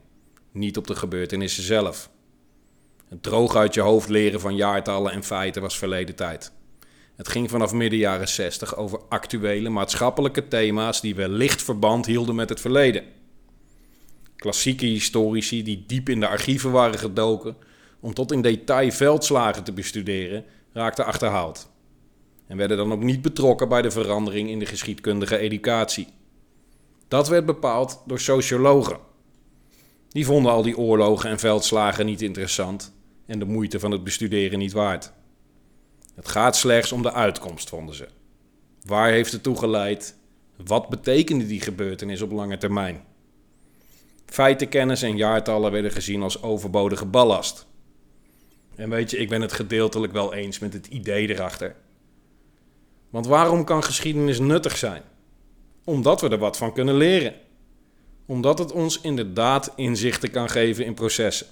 niet 0.53 0.77
op 0.77 0.87
de 0.87 0.95
gebeurtenissen 0.95 1.63
zelf. 1.63 2.11
Het 3.09 3.23
droog 3.23 3.57
uit 3.57 3.75
je 3.75 3.81
hoofd 3.81 4.09
leren 4.09 4.41
van 4.41 4.57
jaartallen 4.57 5.13
en 5.13 5.25
feiten 5.25 5.63
was 5.63 5.79
verleden 5.79 6.15
tijd. 6.15 6.53
Het 7.19 7.29
ging 7.29 7.51
vanaf 7.51 7.73
midden 7.73 7.99
jaren 7.99 8.29
60 8.29 8.77
over 8.77 9.01
actuele 9.09 9.69
maatschappelijke 9.69 10.49
thema's 10.49 11.01
die 11.01 11.15
wellicht 11.15 11.63
verband 11.63 12.07
hielden 12.07 12.35
met 12.35 12.49
het 12.49 12.61
verleden. 12.61 13.05
Klassieke 14.37 14.87
historici 14.87 15.63
die 15.63 15.85
diep 15.87 16.09
in 16.09 16.21
de 16.21 16.29
archieven 16.29 16.71
waren 16.71 16.99
gedoken 16.99 17.57
om 18.01 18.15
tot 18.15 18.33
in 18.33 18.43
detail 18.43 18.91
veldslagen 18.91 19.65
te 19.65 19.73
bestuderen, 19.73 20.45
raakten 20.73 21.05
achterhaald. 21.05 21.71
En 22.47 22.57
werden 22.57 22.77
dan 22.77 22.93
ook 22.93 23.03
niet 23.03 23.23
betrokken 23.23 23.69
bij 23.69 23.83
de 23.83 23.91
verandering 23.91 24.49
in 24.49 24.59
de 24.59 24.67
geschiedkundige 24.67 25.39
educatie. 25.39 26.09
Dat 27.09 27.29
werd 27.29 27.47
bepaald 27.47 28.03
door 28.07 28.21
sociologen. 28.21 28.99
Die 30.09 30.27
vonden 30.27 30.53
al 30.53 30.63
die 30.63 30.79
oorlogen 30.79 31.31
en 31.31 31.39
veldslagen 31.39 32.07
niet 32.07 32.23
interessant 32.23 32.93
en 33.27 33.39
de 33.39 33.45
moeite 33.45 33.81
van 33.81 33.91
het 33.91 34.05
bestuderen 34.05 34.59
niet 34.59 34.73
waard. 34.73 35.13
Het 36.19 36.29
gaat 36.29 36.57
slechts 36.57 36.93
om 36.93 37.03
de 37.03 37.13
uitkomst, 37.13 37.69
vonden 37.69 37.95
ze. 37.95 38.09
Waar 38.83 39.11
heeft 39.11 39.33
het 39.33 39.43
toe 39.43 39.57
geleid? 39.57 40.17
Wat 40.57 40.89
betekende 40.89 41.47
die 41.47 41.61
gebeurtenis 41.61 42.23
op 42.23 42.31
lange 42.31 42.59
termijn? 42.59 43.05
Feitenkennis 44.27 45.03
en 45.03 45.17
jaartallen 45.17 45.73
werden 45.73 45.91
gezien 45.91 46.23
als 46.23 46.43
overbodige 46.43 47.07
ballast. 47.07 47.67
En 48.77 48.91
weet 48.91 49.11
je, 49.11 49.17
ik 49.19 49.29
ben 49.29 49.41
het 49.41 49.53
gedeeltelijk 49.53 50.13
wel 50.13 50.35
eens 50.35 50.59
met 50.59 50.73
het 50.73 50.87
idee 50.87 51.29
erachter. 51.29 51.77
Want 53.11 53.27
waarom 53.27 53.65
kan 53.65 53.85
geschiedenis 53.85 54.39
nuttig 54.39 54.77
zijn? 54.77 55.03
Omdat 55.85 56.21
we 56.21 56.29
er 56.29 56.39
wat 56.39 56.57
van 56.57 56.73
kunnen 56.73 56.97
leren. 56.97 57.35
Omdat 58.27 58.59
het 58.59 58.73
ons 58.73 59.01
inderdaad 59.01 59.73
inzichten 59.77 60.31
kan 60.31 60.49
geven 60.49 60.85
in 60.85 60.95
processen. 60.95 61.47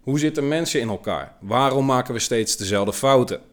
Hoe 0.00 0.18
zitten 0.18 0.48
mensen 0.48 0.80
in 0.80 0.88
elkaar? 0.88 1.36
Waarom 1.40 1.86
maken 1.86 2.14
we 2.14 2.20
steeds 2.20 2.56
dezelfde 2.56 2.92
fouten? 2.92 3.49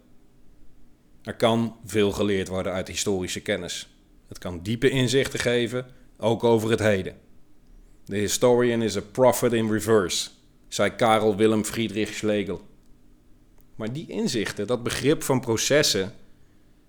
Er 1.28 1.36
kan 1.36 1.76
veel 1.86 2.12
geleerd 2.12 2.48
worden 2.48 2.74
uit 2.74 2.88
historische 2.88 3.40
kennis. 3.40 3.90
Het 4.28 4.38
kan 4.38 4.60
diepe 4.64 4.90
inzichten 4.90 5.40
geven, 5.40 5.86
ook 6.18 6.44
over 6.44 6.70
het 6.70 6.80
heden. 6.80 7.16
The 8.06 8.16
historian 8.16 8.82
is 8.82 8.98
a 8.98 9.02
prophet 9.12 9.54
in 9.54 9.72
reverse, 9.72 10.30
zei 10.68 10.96
Karel 10.96 11.36
Willem 11.36 11.66
Friedrich 11.66 12.14
Schlegel. 12.14 12.62
Maar 13.76 13.94
die 13.94 14.08
inzichten, 14.08 14.68
dat 14.68 14.84
begrip 14.84 15.24
van 15.24 15.40
processen, 15.40 16.14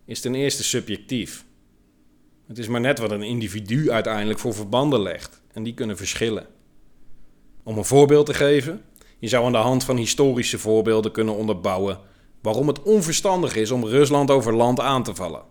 is 0.05 0.21
ten 0.21 0.35
eerste 0.35 0.65
subjectief. 0.65 1.45
Het 2.47 2.59
is 2.59 2.69
maar 2.69 2.81
net 2.81 2.99
wat 2.99 3.11
een 3.11 3.23
individu 3.23 3.91
uiteindelijk 3.91 4.39
voor 4.39 4.55
verbanden 4.55 5.01
legt, 5.01 5.41
en 5.53 5.63
die 5.63 5.75
kunnen 5.75 5.97
verschillen. 5.97 6.47
Om 7.63 7.79
een 7.79 7.85
voorbeeld 7.85 8.27
te 8.27 8.35
geven, 8.35 8.83
je 9.19 9.29
zou 9.29 9.47
aan 9.47 9.53
de 9.53 9.59
hand 9.59 9.85
van 9.85 9.97
historische 9.97 10.59
voorbeelden 10.59 11.13
kunnen 11.13 11.35
onderbouwen 11.35 12.01
waarom 12.41 12.69
het 12.69 12.83
onverstandig 12.83 13.57
is 13.57 13.71
om 13.71 13.85
Rusland 13.85 14.31
over 14.31 14.55
land 14.55 14.81
aan 14.81 15.03
te 15.03 15.15
vallen. 15.15 15.43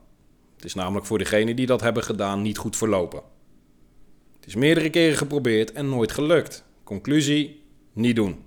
Het 0.56 0.65
is 0.65 0.73
namelijk 0.73 1.06
voor 1.06 1.17
degenen 1.17 1.56
die 1.56 1.65
dat 1.65 1.82
hebben 1.82 2.04
gedaan 2.04 2.41
niet 2.41 2.58
goed 2.58 2.76
verlopen. 2.76 3.21
Het 4.36 4.47
is 4.47 4.56
meerdere 4.56 4.89
keren 4.89 5.17
geprobeerd 5.17 5.71
en 5.71 5.89
nooit 5.89 6.12
gelukt. 6.12 6.63
Conclusie: 6.84 7.63
niet 7.93 8.15
doen. 8.15 8.43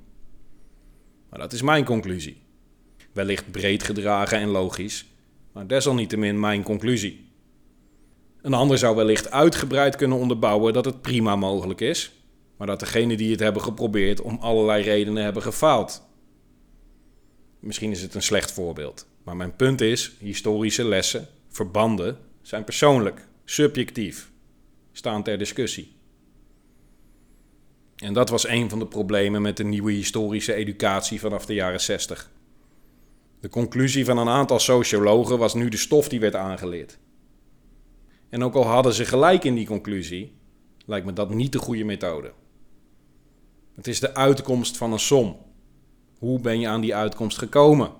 Maar 1.30 1.38
dat 1.38 1.52
is 1.52 1.62
mijn 1.62 1.84
conclusie. 1.84 2.42
Wellicht 3.12 3.50
breed 3.50 3.82
gedragen 3.82 4.38
en 4.38 4.48
logisch, 4.48 5.06
maar 5.52 5.66
desalniettemin 5.66 6.40
mijn 6.40 6.62
conclusie. 6.62 7.28
Een 8.42 8.54
ander 8.54 8.78
zou 8.78 8.96
wellicht 8.96 9.30
uitgebreid 9.30 9.96
kunnen 9.96 10.18
onderbouwen 10.18 10.72
dat 10.72 10.84
het 10.84 11.02
prima 11.02 11.36
mogelijk 11.36 11.80
is, 11.80 12.12
maar 12.56 12.66
dat 12.66 12.80
degenen 12.80 13.16
die 13.16 13.30
het 13.30 13.40
hebben 13.40 13.62
geprobeerd 13.62 14.20
om 14.20 14.38
allerlei 14.40 14.82
redenen 14.82 15.24
hebben 15.24 15.42
gefaald. 15.42 16.02
Misschien 17.60 17.90
is 17.90 18.02
het 18.02 18.14
een 18.14 18.22
slecht 18.22 18.52
voorbeeld, 18.52 19.06
maar 19.22 19.36
mijn 19.36 19.56
punt 19.56 19.80
is: 19.80 20.12
historische 20.18 20.84
lessen, 20.84 21.28
verbanden, 21.48 22.18
zijn 22.42 22.64
persoonlijk, 22.64 23.28
subjectief, 23.44 24.30
staan 24.92 25.22
ter 25.22 25.38
discussie. 25.38 25.98
En 27.96 28.12
dat 28.12 28.28
was 28.28 28.48
een 28.48 28.70
van 28.70 28.78
de 28.78 28.86
problemen 28.86 29.42
met 29.42 29.56
de 29.56 29.64
nieuwe 29.64 29.92
historische 29.92 30.54
educatie 30.54 31.20
vanaf 31.20 31.46
de 31.46 31.54
jaren 31.54 31.80
60. 31.80 32.30
De 33.40 33.48
conclusie 33.48 34.04
van 34.04 34.18
een 34.18 34.28
aantal 34.28 34.58
sociologen 34.58 35.38
was 35.38 35.54
nu 35.54 35.68
de 35.68 35.76
stof 35.76 36.08
die 36.08 36.20
werd 36.20 36.34
aangeleerd. 36.34 36.98
En 38.28 38.44
ook 38.44 38.54
al 38.54 38.64
hadden 38.64 38.92
ze 38.92 39.04
gelijk 39.04 39.44
in 39.44 39.54
die 39.54 39.66
conclusie, 39.66 40.32
lijkt 40.86 41.06
me 41.06 41.12
dat 41.12 41.34
niet 41.34 41.52
de 41.52 41.58
goede 41.58 41.84
methode. 41.84 42.32
Het 43.74 43.86
is 43.86 44.00
de 44.00 44.14
uitkomst 44.14 44.76
van 44.76 44.92
een 44.92 44.98
som. 44.98 45.36
Hoe 46.20 46.40
ben 46.40 46.60
je 46.60 46.68
aan 46.68 46.80
die 46.80 46.94
uitkomst 46.94 47.38
gekomen? 47.38 47.92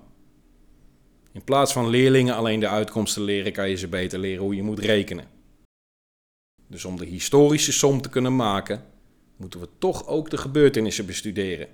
In 1.32 1.44
plaats 1.44 1.72
van 1.72 1.88
leerlingen 1.88 2.34
alleen 2.34 2.60
de 2.60 2.68
uitkomsten 2.68 3.22
leren, 3.22 3.52
kan 3.52 3.68
je 3.68 3.76
ze 3.76 3.88
beter 3.88 4.18
leren 4.18 4.42
hoe 4.42 4.54
je 4.54 4.62
moet 4.62 4.78
rekenen. 4.78 5.28
Dus 6.66 6.84
om 6.84 6.96
de 6.96 7.04
historische 7.04 7.72
som 7.72 8.02
te 8.02 8.08
kunnen 8.08 8.36
maken, 8.36 8.84
moeten 9.36 9.60
we 9.60 9.68
toch 9.78 10.06
ook 10.06 10.30
de 10.30 10.36
gebeurtenissen 10.36 11.06
bestuderen, 11.06 11.68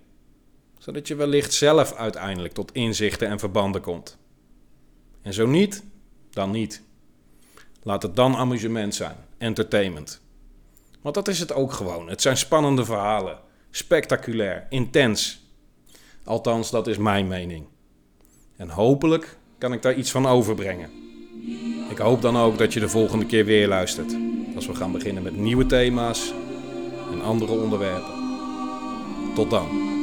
zodat 0.79 1.09
je 1.09 1.15
wellicht 1.15 1.53
zelf 1.53 1.95
uiteindelijk 1.95 2.55
tot 2.55 2.73
inzichten 2.73 3.29
en 3.29 3.39
verbanden 3.39 3.81
komt. 3.81 4.19
En 5.23 5.33
zo 5.33 5.47
niet, 5.47 5.85
dan 6.31 6.51
niet. 6.51 6.83
Laat 7.83 8.03
het 8.03 8.17
dan 8.17 8.37
amusement 8.37 8.95
zijn, 8.95 9.17
entertainment. 9.39 10.21
Want 11.03 11.15
dat 11.15 11.29
is 11.29 11.39
het 11.39 11.53
ook 11.53 11.73
gewoon. 11.73 12.09
Het 12.09 12.23
zijn 12.23 12.37
spannende 12.37 12.85
verhalen, 12.85 13.39
spectaculair, 13.71 14.67
intens. 14.69 15.46
Althans, 16.27 16.71
dat 16.71 16.87
is 16.87 16.97
mijn 16.99 17.27
mening. 17.27 17.67
En 18.57 18.69
hopelijk 18.69 19.39
kan 19.59 19.73
ik 19.73 19.83
daar 19.83 19.95
iets 19.95 20.11
van 20.11 20.27
overbrengen. 20.27 20.91
Ik 21.91 21.99
hoop 21.99 22.23
dan 22.23 22.37
ook 22.37 22.59
dat 22.59 22.73
je 22.73 22.81
de 22.81 22.89
volgende 22.89 23.27
keer 23.27 23.45
weer 23.45 23.69
luistert. 23.69 24.17
Als 24.55 24.67
we 24.67 24.75
gaan 24.75 24.93
beginnen 24.93 25.23
met 25.23 25.37
nieuwe 25.37 25.67
thema's 25.67 26.33
en 27.13 27.23
andere 27.23 27.53
onderwerpen. 27.53 28.15
Tot 29.35 29.51
dan. 29.51 29.96